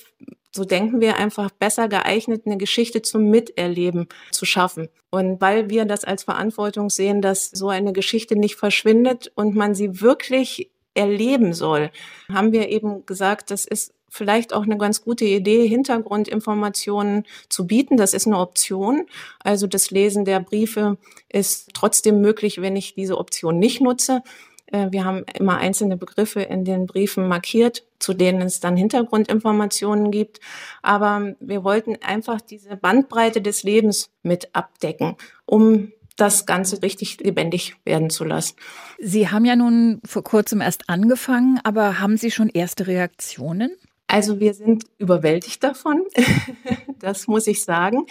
so 0.54 0.64
denken 0.64 1.00
wir 1.00 1.16
einfach 1.16 1.50
besser 1.50 1.88
geeignet, 1.88 2.42
eine 2.44 2.58
Geschichte 2.58 3.02
zum 3.02 3.30
Miterleben 3.30 4.08
zu 4.30 4.44
schaffen. 4.44 4.88
Und 5.10 5.40
weil 5.40 5.70
wir 5.70 5.84
das 5.84 6.04
als 6.04 6.24
Verantwortung 6.24 6.90
sehen, 6.90 7.22
dass 7.22 7.50
so 7.50 7.68
eine 7.68 7.92
Geschichte 7.92 8.36
nicht 8.36 8.56
verschwindet 8.56 9.32
und 9.34 9.54
man 9.54 9.74
sie 9.74 10.00
wirklich 10.00 10.70
erleben 10.94 11.54
soll, 11.54 11.90
haben 12.30 12.52
wir 12.52 12.68
eben 12.68 13.06
gesagt, 13.06 13.50
das 13.50 13.64
ist 13.64 13.94
vielleicht 14.12 14.52
auch 14.52 14.64
eine 14.64 14.76
ganz 14.76 15.02
gute 15.02 15.24
Idee, 15.24 15.66
Hintergrundinformationen 15.66 17.24
zu 17.48 17.66
bieten. 17.66 17.96
Das 17.96 18.12
ist 18.12 18.26
eine 18.26 18.38
Option. 18.38 19.06
Also 19.38 19.66
das 19.66 19.90
Lesen 19.90 20.26
der 20.26 20.40
Briefe 20.40 20.98
ist 21.30 21.70
trotzdem 21.72 22.20
möglich, 22.20 22.60
wenn 22.60 22.76
ich 22.76 22.94
diese 22.94 23.16
Option 23.16 23.58
nicht 23.58 23.80
nutze. 23.80 24.22
Äh, 24.72 24.88
wir 24.90 25.04
haben 25.04 25.24
immer 25.38 25.58
einzelne 25.58 25.96
Begriffe 25.96 26.42
in 26.42 26.64
den 26.64 26.86
Briefen 26.86 27.28
markiert, 27.28 27.84
zu 27.98 28.14
denen 28.14 28.42
es 28.42 28.58
dann 28.58 28.76
Hintergrundinformationen 28.76 30.10
gibt. 30.10 30.40
Aber 30.82 31.34
wir 31.38 31.62
wollten 31.62 31.96
einfach 32.02 32.40
diese 32.40 32.76
Bandbreite 32.76 33.40
des 33.40 33.62
Lebens 33.62 34.10
mit 34.22 34.48
abdecken, 34.54 35.16
um 35.46 35.92
das 36.16 36.46
Ganze 36.46 36.82
richtig 36.82 37.20
lebendig 37.20 37.76
werden 37.84 38.10
zu 38.10 38.24
lassen. 38.24 38.56
Sie 38.98 39.28
haben 39.28 39.44
ja 39.44 39.56
nun 39.56 40.00
vor 40.04 40.22
kurzem 40.22 40.60
erst 40.60 40.88
angefangen, 40.88 41.58
aber 41.64 42.00
haben 42.00 42.16
Sie 42.16 42.30
schon 42.30 42.48
erste 42.48 42.86
Reaktionen? 42.86 43.70
Also 44.12 44.40
wir 44.40 44.52
sind 44.52 44.84
überwältigt 44.98 45.64
davon, 45.64 46.04
das 46.98 47.28
muss 47.28 47.46
ich 47.46 47.64
sagen. 47.64 48.04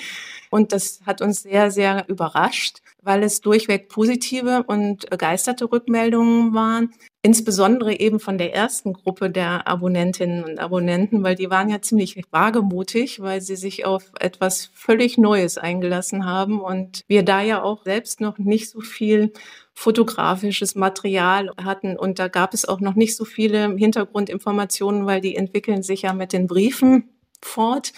Und 0.49 0.71
das 0.71 1.01
hat 1.05 1.21
uns 1.21 1.43
sehr, 1.43 1.69
sehr 1.69 2.05
überrascht, 2.09 2.79
weil 3.03 3.21
es 3.21 3.41
durchweg 3.41 3.87
positive 3.87 4.63
und 4.63 5.07
begeisterte 5.11 5.71
Rückmeldungen 5.71 6.55
waren. 6.55 6.91
Insbesondere 7.23 7.99
eben 7.99 8.19
von 8.19 8.39
der 8.39 8.55
ersten 8.55 8.93
Gruppe 8.93 9.29
der 9.29 9.67
Abonnentinnen 9.67 10.43
und 10.43 10.57
Abonnenten, 10.57 11.21
weil 11.21 11.35
die 11.35 11.51
waren 11.51 11.69
ja 11.69 11.79
ziemlich 11.79 12.19
wagemutig, 12.31 13.19
weil 13.19 13.41
sie 13.41 13.55
sich 13.55 13.85
auf 13.85 14.11
etwas 14.19 14.71
völlig 14.73 15.19
Neues 15.19 15.59
eingelassen 15.59 16.25
haben 16.25 16.59
und 16.59 17.03
wir 17.07 17.21
da 17.21 17.41
ja 17.41 17.61
auch 17.61 17.83
selbst 17.83 18.21
noch 18.21 18.39
nicht 18.39 18.71
so 18.71 18.81
viel 18.81 19.33
fotografisches 19.75 20.73
Material 20.73 21.51
hatten. 21.63 21.95
Und 21.95 22.17
da 22.17 22.27
gab 22.27 22.55
es 22.55 22.67
auch 22.67 22.79
noch 22.79 22.95
nicht 22.95 23.15
so 23.15 23.23
viele 23.23 23.75
Hintergrundinformationen, 23.75 25.05
weil 25.05 25.21
die 25.21 25.35
entwickeln 25.35 25.83
sich 25.83 26.01
ja 26.01 26.13
mit 26.13 26.33
den 26.33 26.47
Briefen 26.47 27.20
fort. 27.45 27.93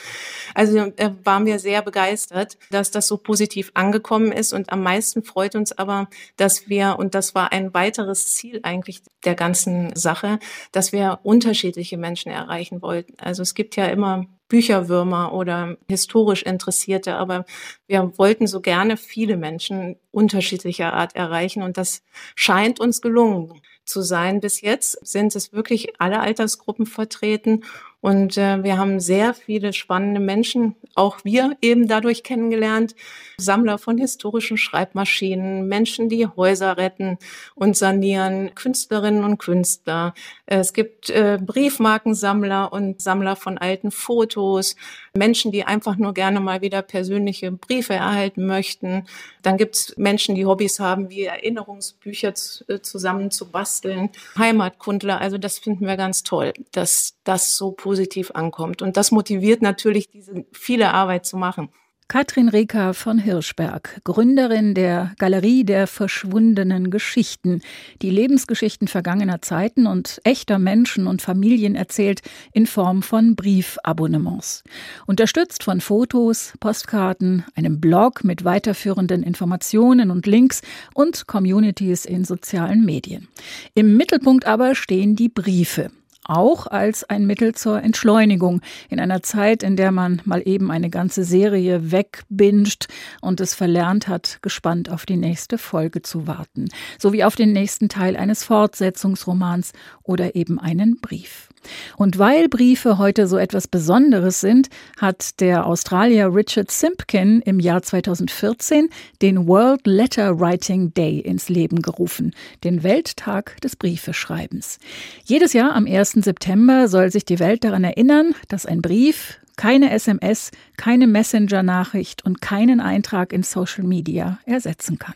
Also 0.54 0.78
äh, 0.78 1.12
waren 1.24 1.46
wir 1.46 1.60
sehr 1.60 1.82
begeistert, 1.82 2.58
dass 2.72 2.92
das 2.92 3.08
so 3.08 3.18
positiv 3.18 3.72
angekommen 3.74 4.32
ist. 4.32 4.54
Und 4.54 4.72
am 4.72 4.84
meisten 4.84 5.24
freut 5.24 5.56
uns 5.56 5.72
aber, 5.72 6.10
dass 6.38 6.70
wir, 6.70 6.98
und 6.98 7.16
das 7.16 7.36
war 7.36 7.52
ein 7.52 7.74
weiteres 7.74 8.34
Ziel 8.34 8.60
eigentlich 8.64 9.02
der 9.26 9.36
ganzen 9.36 9.96
Sache, 9.96 10.40
dass 10.72 10.92
wir 10.92 11.20
unterschiedliche 11.24 11.98
Menschen 11.98 12.32
erreichen 12.32 12.82
wollten. 12.82 13.14
Also 13.20 13.42
es 13.42 13.54
gibt 13.54 13.76
ja 13.76 13.86
immer 13.86 14.26
Bücherwürmer 14.48 15.34
oder 15.34 15.78
historisch 15.90 16.44
Interessierte, 16.44 17.16
aber 17.16 17.46
wir 17.88 18.18
wollten 18.18 18.46
so 18.46 18.62
gerne 18.62 18.98
viele 18.98 19.36
Menschen 19.36 19.96
unterschiedlicher 20.12 20.94
Art 20.94 21.16
erreichen 21.16 21.64
und 21.64 21.78
das 21.78 22.04
scheint 22.36 22.80
uns 22.80 23.02
gelungen 23.02 23.62
zu 23.86 24.02
sein. 24.02 24.42
Bis 24.42 24.62
jetzt 24.62 25.06
sind 25.06 25.36
es 25.36 25.54
wirklich 25.54 26.00
alle 26.00 26.20
Altersgruppen 26.20 26.86
vertreten 26.86 27.64
und 28.04 28.38
äh, 28.38 28.62
wir 28.66 28.78
haben 28.78 29.00
sehr 29.00 29.34
viele 29.34 29.72
spannende 29.72 30.20
Menschen, 30.20 30.76
auch 30.94 31.20
wir 31.24 31.56
eben 31.62 31.88
dadurch 31.88 32.22
kennengelernt. 32.22 32.96
Sammler 33.38 33.78
von 33.78 33.98
historischen 33.98 34.58
Schreibmaschinen, 34.58 35.70
Menschen, 35.70 36.10
die 36.10 36.28
Häuser 36.28 36.76
retten 36.76 37.18
und 37.56 37.78
sanieren, 37.78 38.54
Künstlerinnen 38.56 39.24
und 39.24 39.38
Künstler. 39.38 40.14
Es 40.46 40.74
gibt 40.74 41.12
äh, 41.12 41.40
Briefmarkensammler 41.42 42.74
und 42.74 43.02
Sammler 43.02 43.38
von 43.38 43.58
alten 43.58 43.90
Fotos, 43.90 44.76
Menschen, 45.16 45.52
die 45.52 45.64
einfach 45.64 45.98
nur 45.98 46.14
gerne 46.14 46.40
mal 46.40 46.62
wieder 46.62 46.82
persönliche 46.82 47.52
Briefe 47.52 47.94
erhalten 47.94 48.46
möchten. 48.46 49.06
Dann 49.42 49.58
gibt 49.58 49.76
es 49.76 49.94
Menschen, 49.98 50.36
die 50.36 50.46
Hobbys 50.46 50.80
haben, 50.80 51.10
wie 51.10 51.24
Erinnerungsbücher 51.24 52.34
äh, 52.68 52.80
zusammen 52.80 53.32
zu 53.32 53.52
basteln, 53.52 54.10
Heimatkundler. 54.38 55.22
Also 55.22 55.38
das 55.38 55.60
finden 55.60 55.86
wir 55.86 55.98
ganz 55.98 56.24
toll, 56.24 56.54
dass 56.72 57.16
das 57.24 57.56
so 57.56 57.72
positiv 57.72 58.04
positiv 58.14 58.32
ankommt. 58.32 58.82
Und 58.82 58.98
das 58.98 59.12
motiviert 59.12 59.62
natürlich, 59.62 60.10
diese 60.10 60.46
viele 60.52 60.94
Arbeit 60.94 61.26
zu 61.26 61.38
machen. 61.38 61.70
Katrin 62.08 62.50
Reker 62.50 62.94
von 62.94 63.18
Hirschberg, 63.18 64.02
Gründerin 64.04 64.74
der 64.74 65.14
Galerie 65.18 65.64
der 65.64 65.88
verschwundenen 65.88 66.92
Geschichten, 66.92 67.62
die 68.02 68.10
Lebensgeschichten 68.10 68.88
vergangener 68.88 69.42
Zeiten 69.42 69.88
und 69.88 70.20
echter 70.24 70.60
Menschen 70.60 71.08
und 71.08 71.22
Familien 71.22 71.76
erzählt 71.76 72.22
in 72.52 72.68
Form 72.68 73.02
von 73.02 73.36
Briefabonnements. 73.36 74.64
Unterstützt 75.08 75.64
von 75.64 75.82
Fotos, 75.82 76.54
Postkarten, 76.60 77.46
einem 77.56 77.80
Blog 77.80 78.24
mit 78.24 78.44
weiterführenden 78.44 79.24
Informationen 79.24 80.12
und 80.12 80.28
Links 80.28 80.62
und 80.94 81.28
Communities 81.28 82.06
in 82.06 82.26
sozialen 82.26 82.86
Medien. 82.86 83.28
Im 83.74 83.98
Mittelpunkt 83.98 84.46
aber 84.46 84.76
stehen 84.76 85.16
die 85.16 85.30
Briefe 85.30 85.90
auch 86.26 86.68
als 86.68 87.04
ein 87.04 87.26
Mittel 87.26 87.56
zur 87.56 87.82
Entschleunigung 87.82 88.62
in 88.90 89.00
einer 89.00 89.24
Zeit, 89.24 89.64
in 89.64 89.76
der 89.76 89.92
man 89.92 90.22
mal 90.26 90.42
eben 90.46 90.72
eine 90.72 90.90
ganze 90.90 91.24
Serie 91.24 91.92
wegbinscht 91.92 92.88
und 93.22 93.42
es 93.42 93.54
verlernt 93.54 94.08
hat, 94.08 94.40
gespannt 94.42 94.90
auf 94.90 95.06
die 95.06 95.18
nächste 95.18 95.58
Folge 95.58 96.02
zu 96.02 96.28
warten, 96.28 96.66
sowie 97.00 97.24
auf 97.24 97.36
den 97.36 97.52
nächsten 97.52 97.90
Teil 97.90 98.16
eines 98.16 98.44
Fortsetzungsromans 98.44 99.74
oder 100.04 100.36
eben 100.36 100.60
einen 100.60 101.00
Brief. 101.00 101.53
Und 101.98 102.18
weil 102.18 102.50
Briefe 102.50 102.98
heute 102.98 103.28
so 103.28 103.38
etwas 103.38 103.68
Besonderes 103.68 104.42
sind, 104.42 104.70
hat 104.98 105.40
der 105.40 105.66
Australier 105.66 106.34
Richard 106.34 106.72
Simpkin 106.72 107.42
im 107.42 107.60
Jahr 107.60 107.82
2014 107.82 108.90
den 109.22 109.48
World 109.48 109.86
Letter 109.86 110.40
Writing 110.40 110.94
Day 110.94 111.20
ins 111.20 111.50
Leben 111.50 111.82
gerufen, 111.82 112.34
den 112.64 112.84
Welttag 112.84 113.60
des 113.62 113.76
Briefeschreibens. 113.76 114.80
Jedes 115.24 115.54
Jahr 115.54 115.76
am 115.76 115.86
1. 115.86 116.12
September 116.12 116.88
soll 116.88 117.12
sich 117.12 117.26
die 117.26 117.40
Welt 117.40 117.64
daran 117.64 117.84
erinnern, 117.84 118.36
dass 118.48 118.66
ein 118.66 118.82
Brief 118.82 119.40
keine 119.56 119.92
SMS, 119.92 120.52
keine 120.78 121.08
Messenger-Nachricht 121.08 122.26
und 122.26 122.42
keinen 122.42 122.80
Eintrag 122.80 123.34
in 123.34 123.44
Social 123.44 123.84
Media 123.84 124.40
ersetzen 124.46 124.98
kann. 125.00 125.16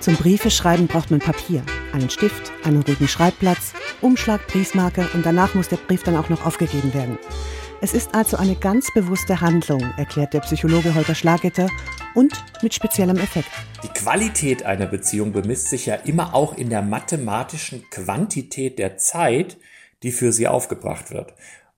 Zum 0.00 0.16
Briefeschreiben 0.16 0.86
braucht 0.86 1.10
man 1.10 1.20
Papier, 1.20 1.62
einen 1.94 2.10
Stift, 2.10 2.52
einen 2.64 2.82
ruhigen 2.82 3.08
Schreibplatz, 3.08 3.72
Umschlag, 4.02 4.46
Briefmarke 4.48 5.08
und 5.14 5.24
danach 5.24 5.54
muss 5.54 5.68
der 5.68 5.76
Brief 5.76 6.02
dann 6.02 6.16
auch 6.16 6.28
noch 6.28 6.44
aufgegeben 6.44 6.92
werden. 6.92 7.18
Es 7.80 7.94
ist 7.94 8.14
also 8.14 8.36
eine 8.36 8.56
ganz 8.56 8.92
bewusste 8.94 9.40
Handlung, 9.40 9.80
erklärt 9.96 10.34
der 10.34 10.40
Psychologe 10.40 10.94
Holger 10.94 11.14
Schlagetter 11.14 11.68
und 12.14 12.32
mit 12.62 12.74
speziellem 12.74 13.18
Effekt. 13.18 13.48
Die 13.82 13.88
Qualität 13.88 14.64
einer 14.64 14.86
Beziehung 14.86 15.32
bemisst 15.32 15.68
sich 15.68 15.86
ja 15.86 15.94
immer 15.94 16.34
auch 16.34 16.56
in 16.56 16.70
der 16.70 16.82
mathematischen 16.82 17.88
Quantität 17.90 18.78
der 18.78 18.96
Zeit, 18.96 19.56
die 20.02 20.12
für 20.12 20.32
sie 20.32 20.48
aufgebracht 20.48 21.10
wird. 21.10 21.34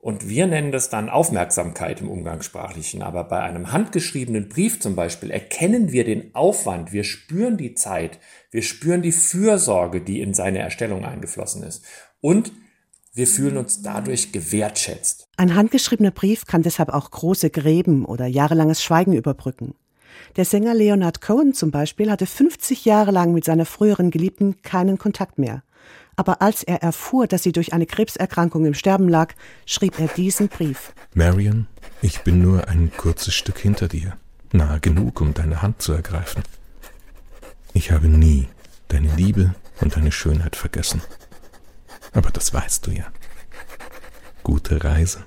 Und 0.07 0.29
wir 0.29 0.47
nennen 0.47 0.71
das 0.71 0.89
dann 0.89 1.09
Aufmerksamkeit 1.09 2.01
im 2.01 2.09
Umgangssprachlichen. 2.09 3.03
Aber 3.03 3.25
bei 3.25 3.41
einem 3.41 3.73
handgeschriebenen 3.73 4.49
Brief 4.49 4.79
zum 4.79 4.95
Beispiel 4.95 5.33
erkennen 5.33 5.91
wir 5.91 6.05
den 6.05 6.33
Aufwand, 6.33 6.93
wir 6.93 7.03
spüren 7.03 7.57
die 7.57 7.75
Zeit, 7.75 8.21
wir 8.53 8.63
spüren 8.63 9.03
die 9.03 9.11
Fürsorge, 9.11 10.01
die 10.01 10.21
in 10.21 10.33
seine 10.33 10.61
Erstellung 10.61 11.05
eingeflossen 11.05 11.65
ist. 11.65 11.85
Und 12.21 12.53
wir 13.15 13.27
fühlen 13.27 13.57
uns 13.57 13.83
dadurch 13.83 14.31
gewertschätzt. 14.31 15.27
Ein 15.39 15.57
handgeschriebener 15.57 16.13
Brief 16.13 16.47
kann 16.47 16.63
deshalb 16.63 16.91
auch 16.91 17.11
große 17.11 17.51
Gräben 17.51 18.05
oder 18.05 18.27
jahrelanges 18.27 18.85
Schweigen 18.85 19.13
überbrücken. 19.13 19.75
Der 20.37 20.45
Sänger 20.45 20.75
Leonard 20.75 21.21
Cohen 21.21 21.53
zum 21.53 21.73
Beispiel 21.73 22.13
hatte 22.13 22.27
50 22.27 22.85
Jahre 22.85 23.11
lang 23.11 23.33
mit 23.33 23.45
seiner 23.45 23.67
früheren 23.67 24.13
Geliebten 24.13 24.63
keinen 24.63 24.99
Kontakt 24.99 25.41
mehr. 25.41 25.65
Aber 26.16 26.40
als 26.40 26.62
er 26.62 26.82
erfuhr, 26.82 27.26
dass 27.26 27.42
sie 27.42 27.52
durch 27.52 27.75
eine 27.75 27.87
Krebserkrankung 27.87 28.64
im 28.64 28.75
Sterben 28.75 29.08
lag, 29.08 29.35
schrieb 29.66 30.00
er 30.00 30.08
diesen 30.08 30.49
Brief. 30.49 30.92
Marion, 31.14 31.66
ich 32.00 32.23
bin 32.23 32.40
nur 32.40 32.68
ein 32.68 32.90
kurzes 32.96 33.35
Stück 33.35 33.58
hinter 33.58 33.88
dir, 33.88 34.16
nahe 34.52 34.80
genug, 34.80 35.20
um 35.20 35.35
deine 35.35 35.61
Hand 35.61 35.82
zu 35.82 35.92
ergreifen. 35.92 36.42
Ich 37.75 37.90
habe 37.92 38.08
nie 38.08 38.49
deine 38.88 39.14
Liebe 39.14 39.54
und 39.82 39.96
deine 39.96 40.12
Schönheit 40.12 40.56
vergessen. 40.56 41.02
Aber 42.12 42.30
das 42.30 42.54
weißt 42.54 42.87
du 42.87 42.92
ja. 42.92 43.06
Gute 44.42 44.82
Reise. 44.82 45.25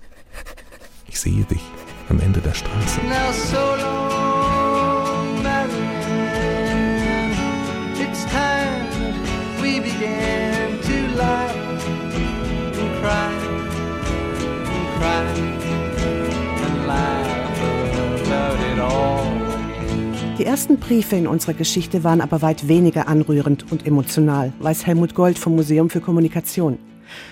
Ich 1.08 1.20
sehe 1.20 1.44
dich 1.44 1.62
am 2.10 2.20
Ende 2.20 2.40
der 2.40 2.54
Straße. 2.56 3.00
Die 20.40 20.46
ersten 20.46 20.78
Briefe 20.78 21.18
in 21.18 21.28
unserer 21.28 21.54
Geschichte 21.54 22.06
waren 22.06 22.22
aber 22.22 22.42
weit 22.42 22.70
weniger 22.70 23.10
anrührend 23.10 23.70
und 23.74 23.86
emotional, 23.86 24.54
weiß 24.60 24.88
Helmut 24.88 25.14
Gold 25.14 25.38
vom 25.38 25.54
Museum 25.54 25.90
für 25.90 26.00
Kommunikation. 26.00 26.80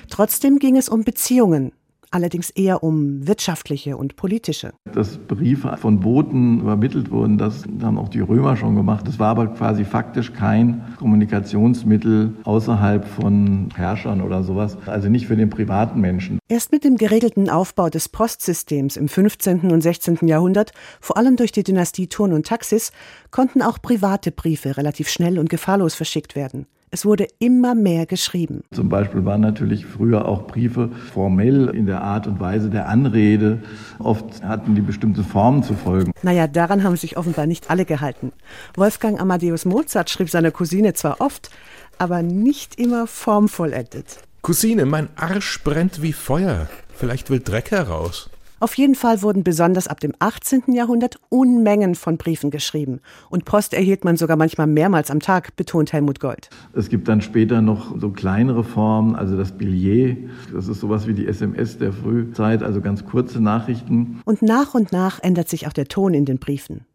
Trotzdem 0.10 0.60
ging 0.60 0.76
es 0.76 0.90
um 0.90 1.06
Beziehungen, 1.06 1.72
allerdings 2.12 2.50
eher 2.50 2.84
um 2.84 3.28
wirtschaftliche 3.28 3.98
und 3.98 4.16
politische. 4.16 4.74
Dass 4.94 5.18
Briefe 5.18 5.76
von 5.78 6.00
Booten 6.00 6.62
übermittelt 6.62 7.12
wurden, 7.12 7.38
das 7.38 7.64
haben 7.82 7.98
auch 7.98 8.10
die 8.10 8.20
Römer 8.20 8.56
schon 8.56 8.76
gemacht. 8.76 9.08
Das 9.08 9.20
war 9.20 9.30
aber 9.30 9.48
quasi 9.48 9.86
faktisch 9.86 10.34
kein 10.34 10.84
Kommunikationsmittel 10.98 12.36
außerhalb 12.44 13.08
von 13.08 13.70
Herrschern 13.76 14.22
oder 14.22 14.44
sowas, 14.44 14.78
also 14.86 15.10
nicht 15.10 15.28
für 15.28 15.36
den 15.36 15.50
privaten 15.50 16.00
Menschen. 16.00 16.40
Erst 16.48 16.72
mit 16.72 16.84
dem 16.84 16.98
geregelten 16.98 17.50
Aufbau 17.50 17.90
des 17.90 18.10
Postsystems 18.10 18.98
im 18.98 19.10
15. 19.10 19.72
und 19.72 19.82
16. 19.82 20.20
Jahrhundert, 20.28 20.72
vor 21.02 21.18
allem 21.18 21.36
durch 21.36 21.52
die 21.52 21.64
Dynastie 21.64 22.08
Thurn 22.08 22.34
und 22.34 22.48
Taxis, 22.48 22.92
konnten 23.32 23.62
auch 23.62 23.82
private 23.82 24.32
Briefe 24.32 24.78
relativ 24.78 25.10
schnell 25.10 25.40
und 25.40 25.50
gefahrlos 25.50 25.96
verschickt 25.96 26.36
werden. 26.36 26.68
Es 26.90 27.06
wurde 27.06 27.28
immer 27.40 27.76
mehr 27.76 28.06
geschrieben. 28.06 28.64
Zum 28.72 28.88
Beispiel 28.88 29.26
waren 29.26 29.42
natürlich 29.42 29.86
früher 29.86 30.26
auch 30.26 30.48
Briefe 30.48 30.90
formell 31.12 31.68
in 31.70 31.86
der 31.86 32.02
Art 32.02 32.28
und 32.28 32.40
Weise 32.40 32.70
der 32.70 32.88
Anrede. 32.88 33.62
Oft 34.00 34.42
hatten 34.42 34.74
die 34.74 34.82
bestimmte 34.82 35.24
Formen 35.24 35.64
zu 35.64 35.74
folgen. 35.74 36.12
Naja, 36.24 36.48
daran 36.48 36.84
haben 36.84 36.96
sich 36.96 37.18
offenbar 37.18 37.46
nicht 37.46 37.70
alle 37.70 37.84
gehalten. 37.84 38.32
Wolfgang 38.76 39.20
Amadeus 39.20 39.66
Mozart 39.66 40.10
schrieb 40.10 40.30
seiner 40.30 40.52
Cousine 40.52 40.94
zwar 40.94 41.20
oft, 41.20 41.50
aber 41.98 42.22
nicht 42.22 42.80
immer 42.80 43.06
formvollendet. 43.06 44.20
Cousine, 44.42 44.86
mein 44.86 45.10
Arsch 45.18 45.62
brennt 45.64 46.02
wie 46.02 46.14
Feuer. 46.14 46.70
Vielleicht 46.96 47.30
will 47.30 47.42
Dreck 47.42 47.72
heraus. 47.72 48.30
Auf 48.60 48.76
jeden 48.76 48.96
Fall 48.96 49.22
wurden 49.22 49.44
besonders 49.44 49.88
ab 49.88 50.00
dem 50.00 50.14
18. 50.18 50.74
Jahrhundert 50.74 51.20
Unmengen 51.30 51.94
von 51.94 52.18
Briefen 52.18 52.50
geschrieben. 52.50 53.02
Und 53.30 53.46
Post 53.46 53.74
erhielt 53.74 54.04
man 54.04 54.18
sogar 54.18 54.36
manchmal 54.36 54.66
mehrmals 54.66 55.12
am 55.12 55.20
Tag, 55.20 55.56
betont 55.56 55.94
Helmut 55.94 56.20
Gold. 56.20 56.50
Es 56.74 56.90
gibt 56.90 57.08
dann 57.08 57.22
später 57.22 57.62
noch 57.62 58.00
so 58.00 58.10
kleinere 58.10 58.64
Formen, 58.64 59.16
also 59.16 59.38
das 59.38 59.52
Billet. 59.52 60.18
Das 60.52 60.68
ist 60.68 60.80
sowas 60.80 61.06
wie 61.06 61.14
die 61.14 61.28
SMS 61.28 61.78
der 61.78 61.94
Frühzeit, 61.94 62.64
also 62.64 62.82
ganz 62.82 63.06
kurze 63.06 63.40
Nachrichten. 63.42 64.22
Und 64.26 64.42
nach 64.42 64.74
und 64.74 64.92
nach 64.92 65.22
ändert 65.22 65.50
sich 65.50 65.68
auch 65.68 65.74
der 65.74 65.88
Ton 65.88 66.16
in 66.16 66.26
den 66.26 66.40
Briefen. 66.40 66.86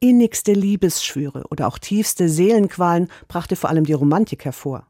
Innigste 0.00 0.52
Liebesschwüre 0.52 1.44
oder 1.50 1.68
auch 1.68 1.78
tiefste 1.78 2.28
Seelenqualen 2.28 3.08
brachte 3.28 3.54
vor 3.54 3.68
allem 3.70 3.84
die 3.84 3.92
Romantik 3.92 4.46
hervor. 4.46 4.86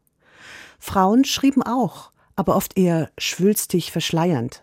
Frauen 0.78 1.24
schrieben 1.24 1.62
auch, 1.62 2.12
aber 2.36 2.56
oft 2.56 2.78
eher 2.78 3.10
schwülstig 3.18 3.92
verschleiernd. 3.92 4.62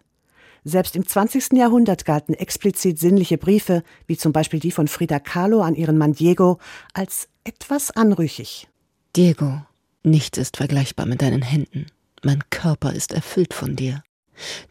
Selbst 0.63 0.95
im 0.95 1.07
20. 1.07 1.53
Jahrhundert 1.53 2.05
galten 2.05 2.33
explizit 2.33 2.99
sinnliche 2.99 3.37
Briefe, 3.37 3.83
wie 4.07 4.17
zum 4.17 4.33
Beispiel 4.33 4.59
die 4.59 4.71
von 4.71 4.87
Frida 4.87 5.19
Kahlo 5.19 5.61
an 5.61 5.75
ihren 5.75 5.97
Mann 5.97 6.13
Diego, 6.13 6.59
als 6.93 7.29
etwas 7.43 7.91
anrüchig. 7.91 8.67
Diego, 9.15 9.61
nichts 10.03 10.37
ist 10.37 10.57
vergleichbar 10.57 11.05
mit 11.05 11.21
deinen 11.21 11.41
Händen. 11.41 11.87
Mein 12.23 12.43
Körper 12.49 12.93
ist 12.93 13.13
erfüllt 13.13 13.53
von 13.53 13.75
dir. 13.75 14.03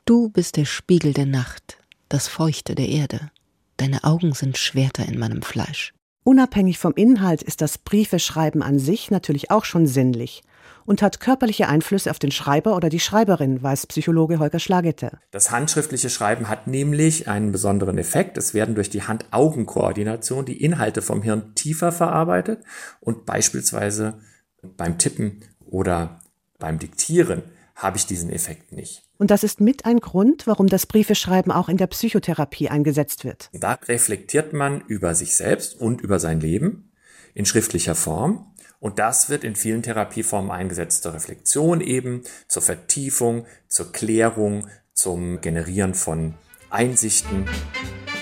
Du 0.05 0.29
bist 0.29 0.57
der 0.57 0.65
Spiegel 0.65 1.13
der 1.13 1.27
Nacht, 1.27 1.79
das 2.09 2.29
Feuchte 2.29 2.75
der 2.75 2.89
Erde. 2.89 3.31
Deine 3.77 4.05
Augen 4.05 4.35
sind 4.35 4.59
Schwerter 4.59 5.07
in 5.07 5.19
meinem 5.19 5.43
Fleisch. 5.43 5.95
Unabhängig 6.25 6.79
vom 6.79 6.93
Inhalt 6.95 7.43
ist 7.43 7.63
das 7.63 7.79
Briefeschreiben 7.79 8.63
an 8.63 8.79
sich 8.79 9.11
natürlich 9.11 9.51
auch 9.51 9.65
schon 9.65 9.87
sinnlich 9.87 10.43
und 10.89 11.03
hat 11.03 11.21
körperliche 11.21 11.69
Einflüsse 11.69 12.11
auf 12.11 12.19
den 12.19 12.31
Schreiber 12.31 12.75
oder 12.75 12.89
die 12.89 12.99
Schreiberin, 12.99 13.63
weiß 13.63 13.89
Psychologe 13.89 14.39
Holger 14.39 14.59
Schlagette. 14.59 15.19
Das 15.31 15.51
handschriftliche 15.51 16.09
Schreiben 16.09 16.49
hat 16.49 16.67
nämlich 16.67 17.29
einen 17.29 17.53
besonderen 17.53 17.99
Effekt. 17.99 18.39
Es 18.39 18.55
werden 18.55 18.75
durch 18.75 18.89
die 18.89 19.03
Hand-Augen-Koordination 19.03 20.47
die 20.47 20.65
Inhalte 20.65 21.03
vom 21.03 21.21
Hirn 21.21 21.55
tiefer 21.55 21.93
verarbeitet 21.93 22.65
und 23.01 23.27
beispielsweise 23.27 24.15
beim 24.63 24.97
Tippen 24.97 25.45
oder 25.67 26.21
beim 26.59 26.79
Diktieren 26.79 27.43
habe 27.75 27.99
ich 27.99 28.07
diesen 28.07 28.31
Effekt 28.31 28.73
nicht. 28.73 29.03
Und 29.19 29.31
das 29.31 29.45
ist 29.45 29.61
mit 29.61 29.85
ein 29.85 30.01
Grund, 30.01 30.47
warum 30.47 30.69
das 30.69 30.87
Briefeschreiben 30.87 31.53
auch 31.53 31.69
in 31.69 31.77
der 31.77 31.89
Psychotherapie 31.89 32.71
eingesetzt 32.71 33.25
wird. 33.25 33.51
Da 33.53 33.75
reflektiert 33.75 34.55
man 34.55 34.81
über 34.87 35.15
sich 35.15 35.37
selbst 35.37 35.79
und 35.79 36.01
über 36.01 36.19
sein 36.19 36.41
Leben 36.41 36.93
in 37.35 37.45
schriftlicher 37.45 37.95
Form 37.95 38.47
und 38.81 38.99
das 38.99 39.29
wird 39.29 39.45
in 39.45 39.57
vielen 39.57 39.83
Therapieformen 39.83 40.51
eingesetzt 40.51 41.03
zur 41.03 41.15
Reflexion 41.15 41.81
eben, 41.81 42.23
zur 42.47 42.63
Vertiefung, 42.63 43.47
zur 43.69 43.93
Klärung, 43.93 44.69
zum 44.93 45.41
Generieren 45.41 45.95
von 45.95 46.35
Einsichten. 46.71 47.47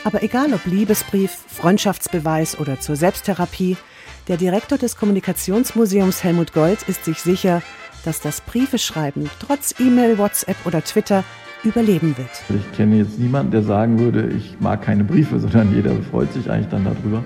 Aber 0.05 0.23
egal 0.23 0.55
ob 0.55 0.65
Liebesbrief, 0.67 1.33
Freundschaftsbeweis 1.49 2.59
oder 2.59 2.81
zur 2.81 2.97
Selbsttherapie, 2.97 3.77
der 4.29 4.37
Direktor 4.37 4.79
des 4.79 4.97
Kommunikationsmuseums 4.97 6.25
Helmut 6.25 6.53
Gold 6.53 6.89
ist 6.89 7.05
sich 7.05 7.21
sicher, 7.21 7.63
dass 8.05 8.21
das 8.21 8.41
Briefeschreiben 8.41 9.29
trotz 9.41 9.75
E-Mail, 9.79 10.19
WhatsApp 10.19 10.57
oder 10.65 10.83
Twitter 10.83 11.25
überleben 11.65 12.17
wird. 12.17 12.31
Ich 12.49 12.77
kenne 12.77 12.99
jetzt 12.99 13.19
niemanden, 13.19 13.51
der 13.51 13.63
sagen 13.63 13.99
würde, 13.99 14.29
ich 14.29 14.59
mag 14.61 14.83
keine 14.83 15.05
Briefe, 15.05 15.39
sondern 15.41 15.75
jeder 15.75 15.95
freut 16.11 16.33
sich 16.33 16.51
eigentlich 16.51 16.69
dann 16.69 16.85
darüber. 16.85 17.25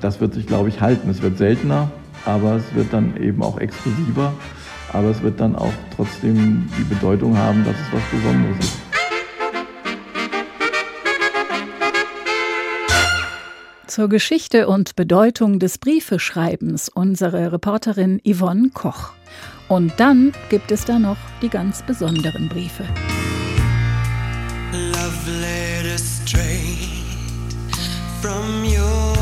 Das 0.00 0.20
wird 0.20 0.34
sich, 0.34 0.46
glaube 0.46 0.68
ich, 0.68 0.80
halten. 0.80 1.08
Es 1.10 1.22
wird 1.22 1.38
seltener, 1.38 1.90
aber 2.26 2.56
es 2.56 2.74
wird 2.74 2.92
dann 2.92 3.16
eben 3.22 3.42
auch 3.42 3.58
exklusiver, 3.58 4.34
aber 4.92 5.10
es 5.10 5.22
wird 5.22 5.40
dann 5.40 5.56
auch 5.56 5.72
trotzdem 5.94 6.68
die 6.78 6.84
Bedeutung 6.84 7.36
haben, 7.36 7.64
dass 7.64 7.74
es 7.74 7.92
was 7.92 8.02
Besonderes 8.10 8.58
ist. 8.58 8.76
Zur 13.86 14.08
Geschichte 14.10 14.68
und 14.68 14.94
Bedeutung 14.96 15.58
des 15.58 15.78
Briefeschreibens 15.78 16.90
unsere 16.90 17.52
Reporterin 17.52 18.20
Yvonne 18.26 18.68
Koch. 18.74 19.12
Und 19.68 19.94
dann 19.96 20.32
gibt 20.50 20.70
es 20.70 20.84
da 20.84 20.98
noch 20.98 21.16
die 21.40 21.48
ganz 21.48 21.82
besonderen 21.82 22.48
Briefe. 22.48 22.84
Love 24.72 25.40
letter 25.40 25.96
straight 25.96 27.06
from 28.20 28.64
your 28.64 29.16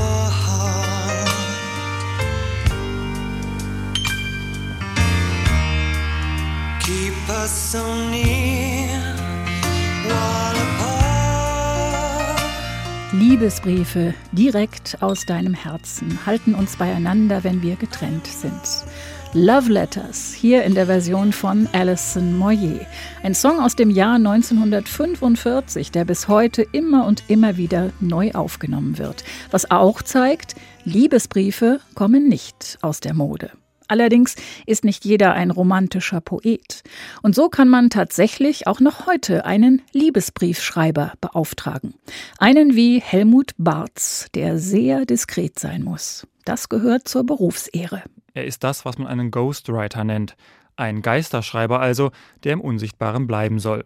Liebesbriefe 13.13 14.15
direkt 14.33 14.99
aus 15.01 15.27
deinem 15.27 15.55
Herzen 15.55 16.19
halten 16.27 16.55
uns 16.55 16.77
beieinander, 16.77 17.45
wenn 17.45 17.63
wir 17.63 17.77
getrennt 17.77 18.27
sind. 18.27 18.85
Love 19.33 19.73
Letters, 19.73 20.33
hier 20.33 20.63
in 20.63 20.75
der 20.75 20.87
Version 20.87 21.33
von 21.33 21.69
Alison 21.73 22.39
Moyer. 22.39 22.87
Ein 23.23 23.35
Song 23.35 23.59
aus 23.61 23.75
dem 23.75 23.91
Jahr 23.91 24.15
1945, 24.15 25.91
der 25.91 26.05
bis 26.05 26.29
heute 26.29 26.63
immer 26.71 27.07
und 27.07 27.25
immer 27.29 27.57
wieder 27.57 27.91
neu 27.99 28.31
aufgenommen 28.33 28.99
wird. 28.99 29.25
Was 29.51 29.71
auch 29.71 30.03
zeigt, 30.03 30.55
Liebesbriefe 30.85 31.81
kommen 31.95 32.29
nicht 32.29 32.79
aus 32.81 33.01
der 33.01 33.15
Mode. 33.15 33.51
Allerdings 33.89 34.37
ist 34.67 34.85
nicht 34.85 35.05
jeder 35.05 35.35
ein 35.35 35.51
romantischer 35.51 36.21
Poet. 36.21 36.83
Und 37.23 37.35
so 37.35 37.49
kann 37.49 37.69
man 37.69 37.91
tatsächlich 37.91 38.67
auch 38.67 38.81
noch 38.81 39.07
heute 39.07 39.45
einen 39.45 39.83
Liebesbriefschreiber 39.93 41.13
beauftragen. 41.21 41.95
Einen 42.39 42.75
wie 42.75 43.01
Helmut 43.01 43.53
Barz, 43.59 44.29
der 44.35 44.59
sehr 44.59 45.05
diskret 45.05 45.59
sein 45.59 45.83
muss. 45.83 46.27
Das 46.45 46.69
gehört 46.69 47.09
zur 47.09 47.25
Berufsehre. 47.25 48.03
Er 48.33 48.47
ist 48.47 48.65
das, 48.65 48.85
was 48.85 48.99
man 48.99 49.07
einen 49.07 49.31
Ghostwriter 49.31 50.05
nennt. 50.05 50.37
Ein 50.77 51.03
Geisterschreiber 51.03 51.81
also, 51.81 52.11
der 52.43 52.55
im 52.55 52.61
Unsichtbaren 52.61 53.27
bleiben 53.27 53.59
soll. 53.61 53.85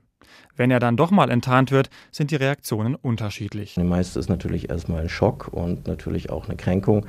Wenn 0.57 0.71
er 0.71 0.81
dann 0.81 0.97
doch 0.97 1.11
mal 1.11 1.31
enttarnt 1.31 1.71
wird, 1.71 1.91
sind 2.11 2.31
die 2.31 2.37
Reaktionen 2.37 2.95
unterschiedlich. 2.95 3.75
Die 3.75 3.85
meiste 3.85 4.19
ist 4.19 4.29
natürlich 4.29 4.71
erstmal 4.71 5.03
ein 5.03 5.09
Schock 5.09 5.49
und 5.49 5.87
natürlich 5.87 6.31
auch 6.31 6.47
eine 6.47 6.57
Kränkung 6.57 7.07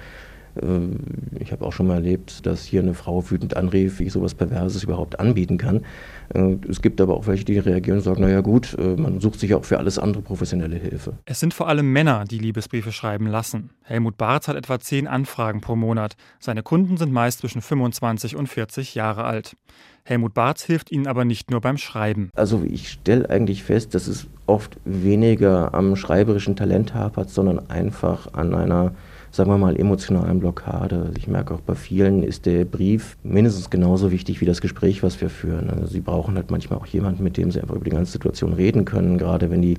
ich 1.40 1.52
habe 1.52 1.66
auch 1.66 1.72
schon 1.72 1.88
mal 1.88 1.96
erlebt, 1.96 2.46
dass 2.46 2.66
hier 2.66 2.82
eine 2.82 2.94
Frau 2.94 3.30
wütend 3.30 3.56
anrief, 3.56 4.00
wie 4.00 4.06
ich 4.06 4.14
sowas 4.14 4.34
Perverses 4.34 4.84
überhaupt 4.84 5.20
anbieten 5.20 5.58
kann. 5.58 5.86
Äh, 6.34 6.58
es 6.68 6.82
gibt 6.82 7.00
aber 7.02 7.16
auch 7.16 7.28
welche, 7.28 7.46
die 7.46 7.58
reagieren 7.58 8.00
und 8.00 8.04
sagen, 8.04 8.22
naja 8.22 8.42
gut, 8.42 8.76
äh, 8.78 8.96
man 8.96 9.20
sucht 9.20 9.40
sich 9.40 9.54
auch 9.54 9.66
für 9.66 9.78
alles 9.78 9.98
andere 9.98 10.22
professionelle 10.22 10.76
Hilfe. 10.76 11.18
Es 11.26 11.40
sind 11.40 11.54
vor 11.54 11.68
allem 11.68 11.92
Männer, 11.92 12.26
die 12.26 12.40
Liebesbriefe 12.40 12.92
schreiben 12.92 13.28
lassen. 13.28 13.72
Helmut 13.84 14.18
Barz 14.18 14.48
hat 14.48 14.56
etwa 14.56 14.80
zehn 14.80 15.08
Anfragen 15.08 15.62
pro 15.62 15.76
Monat. 15.76 16.16
Seine 16.40 16.64
Kunden 16.64 16.98
sind 16.98 17.12
meist 17.12 17.40
zwischen 17.40 17.62
25 17.62 18.36
und 18.36 18.48
40 18.48 18.96
Jahre 18.96 19.24
alt. 19.24 19.56
Helmut 20.04 20.34
Barz 20.34 20.64
hilft 20.64 20.92
ihnen 20.92 21.08
aber 21.08 21.26
nicht 21.26 21.52
nur 21.52 21.62
beim 21.62 21.78
Schreiben. 21.78 22.32
Also 22.36 22.64
ich 22.68 22.90
stelle 22.90 23.30
eigentlich 23.30 23.64
fest, 23.64 23.94
dass 23.94 24.08
es 24.08 24.28
oft 24.48 24.78
weniger 24.84 25.74
am 25.74 25.96
schreiberischen 25.96 26.56
Talent 26.56 26.94
hapert, 26.94 27.30
sondern 27.30 27.70
einfach 27.70 28.34
an 28.34 28.56
einer 28.56 28.94
sagen 29.32 29.50
wir 29.50 29.58
mal, 29.58 29.80
emotionalen 29.80 30.40
Blockade. 30.40 31.12
Ich 31.18 31.28
merke 31.28 31.54
auch 31.54 31.62
bei 31.62 31.76
vielen 31.76 32.24
ist 32.24 32.46
der 32.46 32.66
Brief 32.66 33.18
mindestens 33.24 33.70
genauso 33.70 34.12
wichtig 34.12 34.42
wie 34.42 34.46
das 34.46 34.62
Gespräch, 34.62 35.04
was 35.04 35.20
wir 35.22 35.30
führen. 35.30 35.70
Also 35.70 35.86
sie 35.86 36.02
brauchen 36.02 36.36
halt 36.36 36.52
manchmal 36.52 36.80
auch 36.80 36.86
jemanden, 36.86 37.24
mit 37.24 37.38
dem 37.38 37.52
sie 37.52 37.62
einfach 37.62 37.76
über 37.76 37.86
die 37.86 37.92
ganze 37.92 38.12
Situation 38.12 38.54
reden 38.54 38.86
können, 38.86 39.18
gerade 39.18 39.52
wenn 39.52 39.62
die 39.62 39.78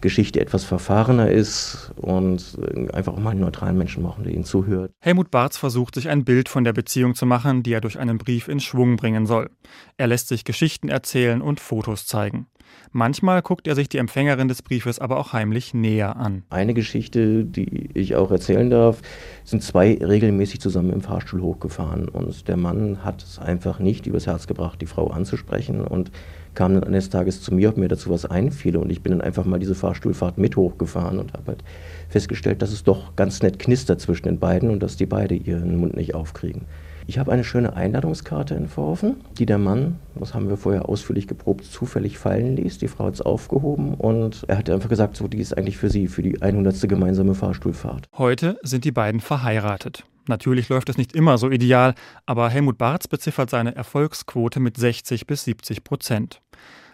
Geschichte 0.00 0.40
etwas 0.40 0.64
verfahrener 0.64 1.30
ist 1.30 1.92
und 1.96 2.58
einfach 2.92 3.12
auch 3.12 3.18
mal 3.18 3.30
einen 3.30 3.40
neutralen 3.40 3.76
Menschen 3.76 4.02
machen, 4.02 4.24
der 4.24 4.32
ihnen 4.32 4.44
zuhört. 4.44 4.92
Helmut 5.00 5.30
Barz 5.30 5.58
versucht 5.58 5.94
sich 5.94 6.08
ein 6.08 6.24
Bild 6.24 6.48
von 6.48 6.64
der 6.64 6.72
Beziehung 6.72 7.14
zu 7.14 7.26
machen, 7.26 7.62
die 7.62 7.72
er 7.72 7.82
durch 7.82 7.98
einen 7.98 8.16
Brief 8.16 8.48
in 8.48 8.60
Schwung 8.60 8.96
bringen 8.96 9.26
soll. 9.26 9.50
Er 9.98 10.06
lässt 10.06 10.28
sich 10.28 10.44
Geschichten 10.44 10.88
erzählen 10.88 11.42
und 11.42 11.60
Fotos 11.60 12.06
zeigen. 12.06 12.46
Manchmal 12.92 13.40
guckt 13.42 13.68
er 13.68 13.76
sich 13.76 13.88
die 13.88 13.98
Empfängerin 13.98 14.48
des 14.48 14.62
Briefes 14.62 14.98
aber 14.98 15.18
auch 15.18 15.32
heimlich 15.32 15.74
näher 15.74 16.16
an. 16.16 16.42
Eine 16.50 16.74
Geschichte, 16.74 17.44
die 17.44 17.90
ich 17.94 18.16
auch 18.16 18.30
erzählen 18.30 18.68
darf, 18.68 19.00
sind 19.44 19.62
zwei 19.62 19.96
regelmäßig 20.00 20.60
zusammen 20.60 20.92
im 20.92 21.00
Fahrstuhl 21.00 21.40
hochgefahren 21.40 22.08
und 22.08 22.48
der 22.48 22.56
Mann 22.56 23.04
hat 23.04 23.22
es 23.22 23.38
einfach 23.38 23.78
nicht 23.78 24.06
übers 24.06 24.26
Herz 24.26 24.46
gebracht, 24.46 24.80
die 24.80 24.86
Frau 24.86 25.08
anzusprechen 25.08 25.82
und 25.82 26.10
kam 26.54 26.74
dann 26.74 26.84
eines 26.84 27.10
Tages 27.10 27.42
zu 27.42 27.54
mir, 27.54 27.68
ob 27.68 27.76
mir 27.76 27.88
dazu 27.88 28.10
was 28.10 28.24
einfiel 28.24 28.76
und 28.76 28.90
ich 28.90 29.02
bin 29.02 29.12
dann 29.12 29.20
einfach 29.20 29.44
mal 29.44 29.60
diese 29.60 29.76
Fahrstuhlfahrt 29.76 30.38
mit 30.38 30.56
hochgefahren 30.56 31.18
und 31.18 31.32
habe 31.32 31.46
halt 31.48 31.64
festgestellt, 32.08 32.60
dass 32.60 32.72
es 32.72 32.82
doch 32.82 33.14
ganz 33.14 33.42
nett 33.42 33.58
knistert 33.58 34.00
zwischen 34.00 34.24
den 34.24 34.40
beiden 34.40 34.70
und 34.70 34.82
dass 34.82 34.96
die 34.96 35.06
beide 35.06 35.34
ihren 35.34 35.76
Mund 35.76 35.96
nicht 35.96 36.14
aufkriegen. 36.14 36.62
Ich 37.10 37.18
habe 37.18 37.32
eine 37.32 37.42
schöne 37.42 37.74
Einladungskarte 37.74 38.54
entworfen, 38.54 39.16
die 39.36 39.44
der 39.44 39.58
Mann, 39.58 39.98
das 40.14 40.32
haben 40.32 40.48
wir 40.48 40.56
vorher 40.56 40.88
ausführlich 40.88 41.26
geprobt, 41.26 41.64
zufällig 41.64 42.18
fallen 42.18 42.54
ließ. 42.54 42.78
Die 42.78 42.86
Frau 42.86 43.06
hat 43.06 43.14
es 43.14 43.20
aufgehoben 43.20 43.94
und 43.94 44.44
er 44.46 44.58
hat 44.58 44.70
einfach 44.70 44.88
gesagt, 44.88 45.16
so, 45.16 45.26
die 45.26 45.40
ist 45.40 45.58
eigentlich 45.58 45.76
für 45.76 45.90
sie, 45.90 46.06
für 46.06 46.22
die 46.22 46.40
100. 46.40 46.88
gemeinsame 46.88 47.34
Fahrstuhlfahrt. 47.34 48.06
Heute 48.16 48.60
sind 48.62 48.84
die 48.84 48.92
beiden 48.92 49.20
verheiratet. 49.20 50.04
Natürlich 50.28 50.68
läuft 50.68 50.88
es 50.88 50.98
nicht 50.98 51.12
immer 51.12 51.36
so 51.36 51.50
ideal, 51.50 51.96
aber 52.26 52.48
Helmut 52.48 52.78
Barz 52.78 53.08
beziffert 53.08 53.50
seine 53.50 53.74
Erfolgsquote 53.74 54.60
mit 54.60 54.76
60 54.76 55.26
bis 55.26 55.42
70 55.42 55.82
Prozent. 55.82 56.40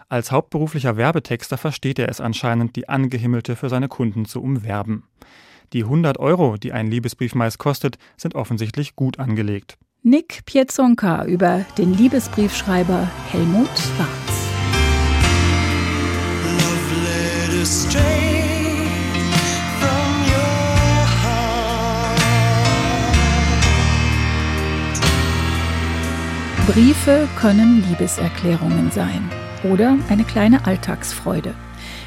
Als 0.08 0.32
hauptberuflicher 0.32 0.96
Werbetexter 0.96 1.58
versteht 1.58 1.98
er 1.98 2.08
es 2.08 2.22
anscheinend, 2.22 2.74
die 2.76 2.88
Angehimmelte 2.88 3.54
für 3.54 3.68
seine 3.68 3.88
Kunden 3.88 4.24
zu 4.24 4.42
umwerben. 4.42 5.02
Die 5.74 5.82
100 5.82 6.18
Euro, 6.18 6.56
die 6.56 6.72
ein 6.72 6.86
Liebesbrief 6.86 7.34
meist 7.34 7.58
kostet, 7.58 7.98
sind 8.16 8.34
offensichtlich 8.34 8.96
gut 8.96 9.18
angelegt. 9.18 9.76
Nick 10.08 10.44
Piezonka 10.46 11.24
über 11.24 11.64
den 11.76 11.92
Liebesbriefschreiber 11.92 13.10
Helmut 13.32 13.68
Barz. 13.98 14.46
Briefe 26.68 27.28
können 27.36 27.82
Liebeserklärungen 27.88 28.92
sein 28.92 29.28
oder 29.64 29.98
eine 30.08 30.22
kleine 30.22 30.64
Alltagsfreude. 30.66 31.52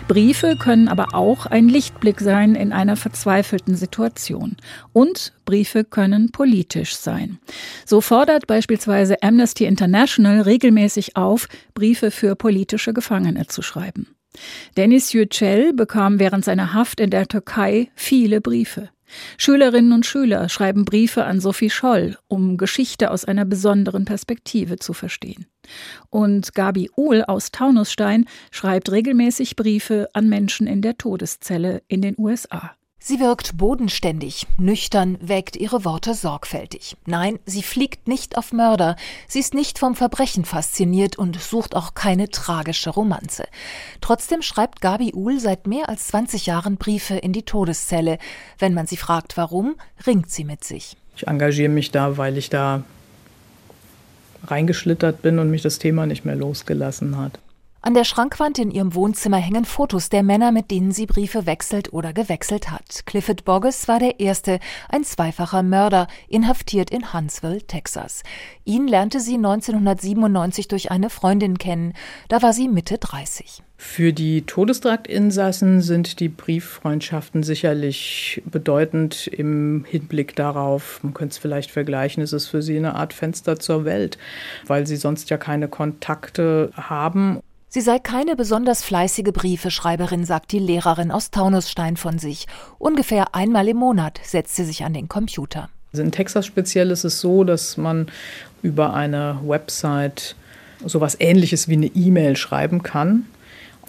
Briefe 0.07 0.55
können 0.57 0.87
aber 0.87 1.13
auch 1.13 1.45
ein 1.45 1.69
Lichtblick 1.69 2.19
sein 2.19 2.55
in 2.55 2.73
einer 2.73 2.95
verzweifelten 2.95 3.75
Situation. 3.75 4.57
Und 4.93 5.33
Briefe 5.45 5.83
können 5.83 6.31
politisch 6.31 6.95
sein. 6.95 7.39
So 7.85 8.01
fordert 8.01 8.47
beispielsweise 8.47 9.21
Amnesty 9.21 9.65
International 9.65 10.41
regelmäßig 10.41 11.15
auf, 11.15 11.47
Briefe 11.73 12.11
für 12.11 12.35
politische 12.35 12.93
Gefangene 12.93 13.47
zu 13.47 13.61
schreiben. 13.61 14.07
Denis 14.77 15.13
Yücel 15.13 15.73
bekam 15.73 16.19
während 16.19 16.45
seiner 16.45 16.73
Haft 16.73 16.99
in 16.99 17.09
der 17.09 17.27
Türkei 17.27 17.89
viele 17.95 18.41
Briefe. 18.41 18.89
Schülerinnen 19.37 19.91
und 19.91 20.05
Schüler 20.05 20.49
schreiben 20.49 20.85
Briefe 20.85 21.25
an 21.25 21.39
Sophie 21.39 21.69
Scholl, 21.69 22.17
um 22.27 22.57
Geschichte 22.57 23.11
aus 23.11 23.25
einer 23.25 23.45
besonderen 23.45 24.05
Perspektive 24.05 24.77
zu 24.77 24.93
verstehen. 24.93 25.47
Und 26.09 26.53
Gabi 26.55 26.89
Uhl 26.95 27.23
aus 27.23 27.51
Taunusstein 27.51 28.25
schreibt 28.51 28.91
regelmäßig 28.91 29.55
Briefe 29.55 30.09
an 30.13 30.29
Menschen 30.29 30.67
in 30.67 30.81
der 30.81 30.97
Todeszelle 30.97 31.81
in 31.87 32.01
den 32.01 32.15
USA. 32.17 32.71
Sie 33.01 33.21
wirkt 33.21 33.57
bodenständig, 33.57 34.45
nüchtern, 34.57 35.17
wägt 35.21 35.55
ihre 35.55 35.85
Worte 35.85 36.13
sorgfältig. 36.13 36.97
Nein, 37.05 37.39
sie 37.45 37.63
fliegt 37.63 38.09
nicht 38.09 38.37
auf 38.37 38.51
Mörder, 38.51 38.97
sie 39.25 39.39
ist 39.39 39.53
nicht 39.53 39.79
vom 39.79 39.95
Verbrechen 39.95 40.43
fasziniert 40.43 41.17
und 41.17 41.39
sucht 41.41 41.75
auch 41.75 41.93
keine 41.93 42.29
tragische 42.29 42.89
Romanze. 42.89 43.45
Trotzdem 44.01 44.41
schreibt 44.41 44.81
Gabi 44.81 45.13
Uhl 45.13 45.39
seit 45.39 45.65
mehr 45.65 45.87
als 45.87 46.07
20 46.07 46.45
Jahren 46.45 46.75
Briefe 46.75 47.15
in 47.15 47.31
die 47.31 47.43
Todeszelle. 47.43 48.17
Wenn 48.57 48.73
man 48.73 48.85
sie 48.85 48.97
fragt, 48.97 49.37
warum, 49.37 49.77
ringt 50.05 50.29
sie 50.29 50.43
mit 50.43 50.65
sich. 50.65 50.97
Ich 51.15 51.25
engagiere 51.25 51.69
mich 51.69 51.91
da, 51.91 52.17
weil 52.17 52.37
ich 52.37 52.49
da 52.49 52.83
reingeschlittert 54.47 55.21
bin 55.21 55.39
und 55.39 55.51
mich 55.51 55.61
das 55.61 55.79
Thema 55.79 56.05
nicht 56.05 56.25
mehr 56.25 56.35
losgelassen 56.35 57.17
hat. 57.17 57.39
An 57.81 57.93
der 57.93 58.03
Schrankwand 58.03 58.59
in 58.59 58.71
ihrem 58.71 58.93
Wohnzimmer 58.93 59.37
hängen 59.37 59.63
Fotos 59.63 60.09
der 60.09 60.21
Männer, 60.21 60.51
mit 60.51 60.69
denen 60.69 60.91
sie 60.91 61.05
Briefe 61.05 61.45
wechselt 61.45 61.93
oder 61.93 62.11
gewechselt 62.11 62.69
hat. 62.69 63.05
Clifford 63.05 63.45
Bogges 63.45 63.87
war 63.87 63.99
der 63.99 64.19
erste, 64.19 64.59
ein 64.89 65.05
zweifacher 65.05 65.63
Mörder, 65.63 66.07
inhaftiert 66.27 66.89
in 66.89 67.13
Huntsville, 67.13 67.61
Texas. 67.61 68.23
Ihn 68.65 68.85
lernte 68.85 69.21
sie 69.21 69.35
1997 69.35 70.67
durch 70.67 70.91
eine 70.91 71.09
Freundin 71.09 71.57
kennen. 71.57 71.93
Da 72.27 72.41
war 72.41 72.51
sie 72.51 72.67
Mitte 72.67 72.97
30. 72.97 73.63
Für 73.81 74.11
die 74.11 74.41
Todestraktinsassen 74.41 75.79
sind 75.79 76.19
die 76.19 76.27
Brieffreundschaften 76.27 77.43
sicherlich 77.43 78.41
bedeutend 78.45 79.27
im 79.27 79.85
Hinblick 79.87 80.35
darauf, 80.35 80.99
man 81.01 81.13
könnte 81.13 81.31
es 81.31 81.37
vielleicht 81.37 81.71
vergleichen, 81.71 82.21
ist 82.21 82.33
es 82.33 82.49
für 82.49 82.61
sie 82.61 82.75
eine 82.75 82.95
Art 82.95 83.13
Fenster 83.13 83.57
zur 83.57 83.85
Welt, 83.85 84.17
weil 84.67 84.85
sie 84.85 84.97
sonst 84.97 85.29
ja 85.29 85.37
keine 85.37 85.69
Kontakte 85.69 86.71
haben 86.75 87.39
Sie 87.69 87.81
sei 87.81 87.99
keine 87.99 88.35
besonders 88.35 88.83
fleißige 88.83 89.31
Briefeschreiberin, 89.31 90.25
sagt 90.25 90.51
die 90.51 90.59
Lehrerin 90.59 91.11
aus 91.11 91.31
Taunusstein 91.31 91.97
von 91.97 92.17
sich. 92.17 92.47
Ungefähr 92.79 93.33
einmal 93.35 93.67
im 93.69 93.77
Monat 93.77 94.19
setzt 94.23 94.55
sie 94.55 94.65
sich 94.65 94.83
an 94.83 94.93
den 94.93 95.07
Computer. 95.07 95.69
Also 95.93 96.03
in 96.03 96.11
Texas 96.11 96.47
speziell 96.47 96.91
ist 96.91 97.03
es 97.03 97.21
so, 97.21 97.43
dass 97.43 97.77
man 97.77 98.07
über 98.61 98.93
eine 98.93 99.39
Website 99.45 100.35
sowas 100.83 101.15
ähnliches 101.19 101.69
wie 101.69 101.73
eine 101.73 101.85
E-Mail 101.85 102.35
schreiben 102.35 102.83
kann. 102.83 103.27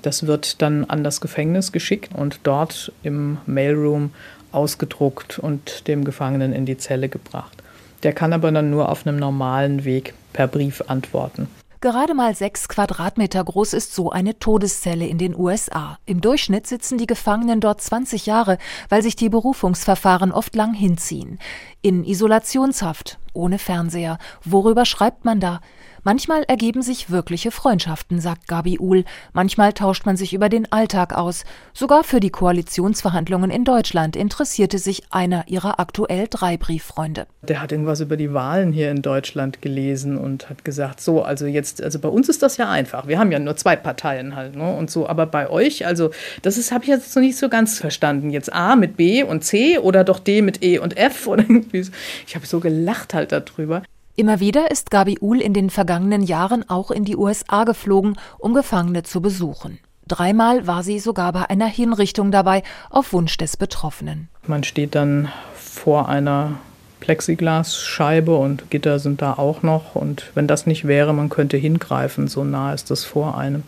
Das 0.02 0.26
wird 0.26 0.62
dann 0.62 0.84
an 0.84 1.04
das 1.04 1.20
Gefängnis 1.20 1.72
geschickt 1.72 2.14
und 2.14 2.40
dort 2.44 2.92
im 3.02 3.38
Mailroom 3.46 4.12
ausgedruckt 4.52 5.38
und 5.38 5.86
dem 5.88 6.04
Gefangenen 6.04 6.52
in 6.52 6.66
die 6.66 6.78
Zelle 6.78 7.08
gebracht. 7.08 7.62
Der 8.02 8.12
kann 8.12 8.32
aber 8.32 8.50
dann 8.50 8.70
nur 8.70 8.88
auf 8.88 9.06
einem 9.06 9.18
normalen 9.18 9.84
Weg 9.84 10.14
per 10.32 10.48
Brief 10.48 10.82
antworten. 10.86 11.48
Gerade 11.82 12.12
mal 12.12 12.34
sechs 12.34 12.68
Quadratmeter 12.68 13.42
groß 13.42 13.72
ist 13.72 13.94
so 13.94 14.10
eine 14.10 14.38
Todeszelle 14.38 15.06
in 15.06 15.16
den 15.16 15.34
USA. 15.34 15.98
Im 16.04 16.20
Durchschnitt 16.20 16.66
sitzen 16.66 16.98
die 16.98 17.06
Gefangenen 17.06 17.60
dort 17.60 17.80
20 17.80 18.26
Jahre, 18.26 18.58
weil 18.90 19.02
sich 19.02 19.16
die 19.16 19.30
Berufungsverfahren 19.30 20.30
oft 20.30 20.54
lang 20.54 20.74
hinziehen. 20.74 21.38
In 21.80 22.04
Isolationshaft, 22.04 23.18
ohne 23.32 23.58
Fernseher. 23.58 24.18
Worüber 24.44 24.84
schreibt 24.84 25.24
man 25.24 25.40
da? 25.40 25.60
Manchmal 26.02 26.44
ergeben 26.44 26.80
sich 26.80 27.10
wirkliche 27.10 27.50
Freundschaften, 27.50 28.20
sagt 28.20 28.48
Gabi 28.48 28.78
Uhl. 28.78 29.04
Manchmal 29.34 29.74
tauscht 29.74 30.06
man 30.06 30.16
sich 30.16 30.32
über 30.32 30.48
den 30.48 30.70
Alltag 30.72 31.12
aus. 31.12 31.44
Sogar 31.74 32.04
für 32.04 32.20
die 32.20 32.30
Koalitionsverhandlungen 32.30 33.50
in 33.50 33.64
Deutschland 33.64 34.16
interessierte 34.16 34.78
sich 34.78 35.02
einer 35.10 35.44
ihrer 35.46 35.78
aktuell 35.78 36.26
drei 36.30 36.56
Brieffreunde. 36.56 37.26
Der 37.42 37.60
hat 37.60 37.72
irgendwas 37.72 38.00
über 38.00 38.16
die 38.16 38.32
Wahlen 38.32 38.72
hier 38.72 38.90
in 38.90 39.02
Deutschland 39.02 39.60
gelesen 39.60 40.16
und 40.16 40.48
hat 40.48 40.64
gesagt, 40.64 41.02
so, 41.02 41.22
also 41.22 41.44
jetzt, 41.44 41.82
also 41.82 41.98
bei 41.98 42.08
uns 42.08 42.30
ist 42.30 42.42
das 42.42 42.56
ja 42.56 42.70
einfach. 42.70 43.06
Wir 43.06 43.18
haben 43.18 43.30
ja 43.30 43.38
nur 43.38 43.56
zwei 43.56 43.76
Parteien 43.76 44.36
halt, 44.36 44.56
ne? 44.56 44.74
Und 44.74 44.90
so, 44.90 45.06
aber 45.06 45.26
bei 45.26 45.50
euch, 45.50 45.84
also 45.86 46.10
das 46.40 46.56
ist, 46.56 46.72
habe 46.72 46.84
ich 46.84 46.90
jetzt 46.90 47.14
noch 47.14 47.22
nicht 47.22 47.36
so 47.36 47.50
ganz 47.50 47.78
verstanden. 47.78 48.30
Jetzt 48.30 48.52
A 48.52 48.74
mit 48.74 48.96
B 48.96 49.22
und 49.22 49.44
C 49.44 49.78
oder 49.78 50.04
doch 50.04 50.18
D 50.18 50.40
mit 50.40 50.62
E 50.62 50.78
und 50.78 50.96
F 50.96 51.26
oder 51.26 51.42
irgendwie. 51.42 51.86
Ich 52.26 52.34
habe 52.34 52.46
so 52.46 52.60
gelacht 52.60 53.12
halt 53.12 53.32
darüber. 53.32 53.82
Immer 54.20 54.38
wieder 54.38 54.70
ist 54.70 54.90
Gabi 54.90 55.16
Uhl 55.22 55.40
in 55.40 55.54
den 55.54 55.70
vergangenen 55.70 56.22
Jahren 56.22 56.68
auch 56.68 56.90
in 56.90 57.06
die 57.06 57.16
USA 57.16 57.64
geflogen, 57.64 58.18
um 58.36 58.52
Gefangene 58.52 59.02
zu 59.02 59.22
besuchen. 59.22 59.78
Dreimal 60.06 60.66
war 60.66 60.82
sie 60.82 60.98
sogar 60.98 61.32
bei 61.32 61.48
einer 61.48 61.68
Hinrichtung 61.68 62.30
dabei, 62.30 62.62
auf 62.90 63.14
Wunsch 63.14 63.38
des 63.38 63.56
Betroffenen. 63.56 64.28
Man 64.46 64.62
steht 64.62 64.94
dann 64.94 65.30
vor 65.54 66.10
einer 66.10 66.58
Plexiglasscheibe 67.00 68.36
und 68.36 68.70
Gitter 68.70 68.98
sind 68.98 69.22
da 69.22 69.38
auch 69.38 69.62
noch. 69.62 69.94
Und 69.94 70.30
wenn 70.34 70.46
das 70.46 70.66
nicht 70.66 70.86
wäre, 70.86 71.14
man 71.14 71.30
könnte 71.30 71.56
hingreifen, 71.56 72.28
so 72.28 72.44
nah 72.44 72.74
ist 72.74 72.90
das 72.90 73.06
vor 73.06 73.38
einem, 73.38 73.62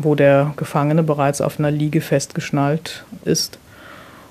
wo 0.00 0.14
der 0.14 0.54
Gefangene 0.56 1.02
bereits 1.02 1.42
auf 1.42 1.58
einer 1.58 1.70
Liege 1.70 2.00
festgeschnallt 2.00 3.04
ist 3.26 3.58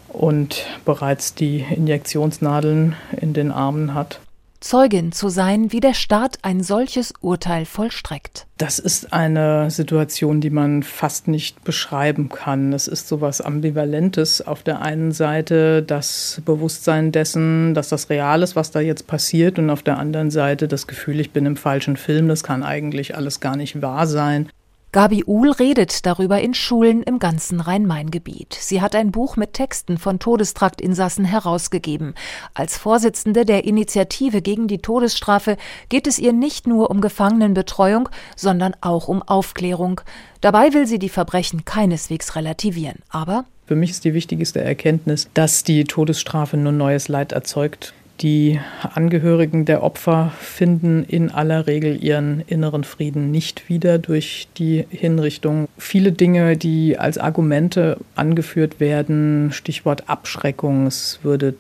und 0.07 0.65
bereits 0.85 1.35
die 1.35 1.63
Injektionsnadeln 1.69 2.95
in 3.21 3.33
den 3.33 3.51
Armen 3.51 3.93
hat. 3.93 4.19
Zeugin 4.59 5.11
zu 5.11 5.29
sein, 5.29 5.71
wie 5.71 5.79
der 5.79 5.93
Staat 5.93 6.39
ein 6.41 6.61
solches 6.63 7.13
Urteil 7.21 7.65
vollstreckt. 7.65 8.45
Das 8.57 8.77
ist 8.77 9.13
eine 9.13 9.71
Situation, 9.71 10.41
die 10.41 10.49
man 10.49 10.83
fast 10.83 11.29
nicht 11.29 11.63
beschreiben 11.63 12.27
kann. 12.27 12.73
Es 12.73 12.87
ist 12.87 13.07
so 13.07 13.21
was 13.21 13.39
Ambivalentes. 13.39 14.45
Auf 14.45 14.63
der 14.63 14.81
einen 14.81 15.13
Seite 15.13 15.81
das 15.81 16.41
Bewusstsein 16.45 17.13
dessen, 17.13 17.73
dass 17.73 17.89
das 17.89 18.09
real 18.09 18.43
ist, 18.43 18.57
was 18.57 18.71
da 18.71 18.81
jetzt 18.81 19.07
passiert, 19.07 19.59
und 19.59 19.69
auf 19.69 19.81
der 19.81 19.97
anderen 19.97 20.29
Seite 20.29 20.67
das 20.67 20.87
Gefühl, 20.87 21.21
ich 21.21 21.31
bin 21.31 21.45
im 21.45 21.55
falschen 21.55 21.95
Film, 21.95 22.27
das 22.27 22.43
kann 22.43 22.63
eigentlich 22.63 23.15
alles 23.15 23.39
gar 23.39 23.55
nicht 23.55 23.81
wahr 23.81 24.07
sein. 24.07 24.49
Gabi 24.91 25.23
Uhl 25.23 25.51
redet 25.51 26.07
darüber 26.07 26.41
in 26.41 26.55
Schulen 26.55 27.03
im 27.03 27.19
ganzen 27.19 27.61
Rhein-Main-Gebiet. 27.61 28.57
Sie 28.59 28.81
hat 28.81 28.95
ein 28.95 29.11
Buch 29.11 29.37
mit 29.37 29.53
Texten 29.53 29.99
von 29.99 30.17
Todestraktinsassen 30.17 31.25
herausgegeben. 31.25 32.15
Als 32.55 32.75
Vorsitzende 32.75 33.45
der 33.45 33.65
Initiative 33.65 34.41
gegen 34.41 34.67
die 34.67 34.79
Todesstrafe 34.79 35.57
geht 35.89 36.07
es 36.07 36.17
ihr 36.17 36.33
nicht 36.33 36.65
nur 36.65 36.89
um 36.89 37.01
Gefangenenbetreuung, 37.01 38.09
sondern 38.35 38.75
auch 38.81 39.07
um 39.07 39.21
Aufklärung. 39.21 40.01
Dabei 40.41 40.73
will 40.73 40.87
sie 40.87 40.97
die 40.97 41.09
Verbrechen 41.09 41.65
keineswegs 41.65 42.35
relativieren. 42.35 42.97
Aber 43.09 43.45
für 43.67 43.75
mich 43.75 43.91
ist 43.91 44.05
die 44.05 44.15
wichtigste 44.15 44.61
Erkenntnis, 44.61 45.29
dass 45.35 45.63
die 45.63 45.83
Todesstrafe 45.83 46.57
nur 46.57 46.71
neues 46.71 47.09
Leid 47.09 47.31
erzeugt 47.33 47.93
die 48.21 48.59
Angehörigen 48.93 49.65
der 49.65 49.83
Opfer 49.83 50.31
finden 50.39 51.03
in 51.03 51.31
aller 51.31 51.67
Regel 51.67 52.03
ihren 52.03 52.41
inneren 52.47 52.83
Frieden 52.83 53.31
nicht 53.31 53.69
wieder 53.69 53.97
durch 53.97 54.47
die 54.57 54.85
Hinrichtung. 54.89 55.67
Viele 55.77 56.11
Dinge, 56.11 56.57
die 56.57 56.97
als 56.97 57.17
Argumente 57.17 57.97
angeführt 58.15 58.79
werden, 58.79 59.51
Stichwort 59.51 60.09
Abschreckung, 60.09 60.87
es 60.87 61.19
würde 61.23 61.55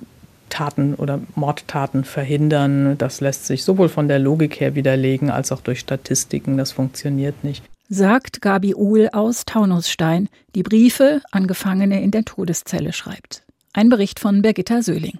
Taten 0.49 0.95
oder 0.95 1.19
Mordtaten 1.35 2.03
verhindern, 2.03 2.97
das 2.97 3.21
lässt 3.21 3.45
sich 3.45 3.63
sowohl 3.63 3.87
von 3.87 4.07
der 4.07 4.19
Logik 4.19 4.59
her 4.59 4.75
widerlegen 4.75 5.29
als 5.29 5.51
auch 5.51 5.61
durch 5.61 5.79
Statistiken, 5.79 6.57
das 6.57 6.71
funktioniert 6.71 7.43
nicht. 7.43 7.63
Sagt 7.87 8.41
Gabi 8.41 8.75
Uhl 8.75 9.09
aus 9.13 9.45
Taunusstein, 9.45 10.29
die 10.55 10.63
Briefe 10.63 11.21
an 11.31 11.47
Gefangene 11.47 12.01
in 12.01 12.11
der 12.11 12.25
Todeszelle 12.25 12.93
schreibt. 12.93 13.43
Ein 13.73 13.89
Bericht 13.89 14.19
von 14.19 14.41
Birgitta 14.41 14.81
Söhling. 14.81 15.19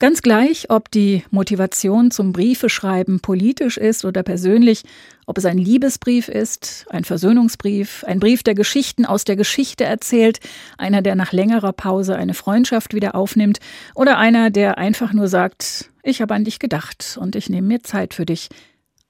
Ganz 0.00 0.22
gleich, 0.22 0.70
ob 0.70 0.92
die 0.92 1.24
Motivation 1.32 2.12
zum 2.12 2.32
Briefeschreiben 2.32 3.18
politisch 3.18 3.76
ist 3.76 4.04
oder 4.04 4.22
persönlich, 4.22 4.84
ob 5.26 5.38
es 5.38 5.44
ein 5.44 5.58
Liebesbrief 5.58 6.28
ist, 6.28 6.86
ein 6.88 7.02
Versöhnungsbrief, 7.02 8.04
ein 8.04 8.20
Brief, 8.20 8.44
der 8.44 8.54
Geschichten 8.54 9.04
aus 9.04 9.24
der 9.24 9.34
Geschichte 9.34 9.82
erzählt, 9.82 10.38
einer, 10.76 11.02
der 11.02 11.16
nach 11.16 11.32
längerer 11.32 11.72
Pause 11.72 12.14
eine 12.14 12.34
Freundschaft 12.34 12.94
wieder 12.94 13.16
aufnimmt 13.16 13.58
oder 13.96 14.18
einer, 14.18 14.50
der 14.50 14.78
einfach 14.78 15.12
nur 15.12 15.26
sagt, 15.26 15.90
ich 16.04 16.22
habe 16.22 16.34
an 16.34 16.44
dich 16.44 16.60
gedacht 16.60 17.18
und 17.20 17.34
ich 17.34 17.48
nehme 17.48 17.66
mir 17.66 17.82
Zeit 17.82 18.14
für 18.14 18.24
dich. 18.24 18.50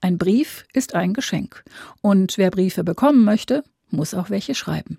Ein 0.01 0.17
Brief 0.17 0.65
ist 0.73 0.95
ein 0.95 1.13
Geschenk. 1.13 1.65
Und 2.01 2.39
wer 2.39 2.51
Briefe 2.51 2.83
bekommen 2.83 3.25
möchte, 3.25 3.63
muss 3.91 4.15
auch 4.15 4.31
welche 4.31 4.55
schreiben. 4.55 4.99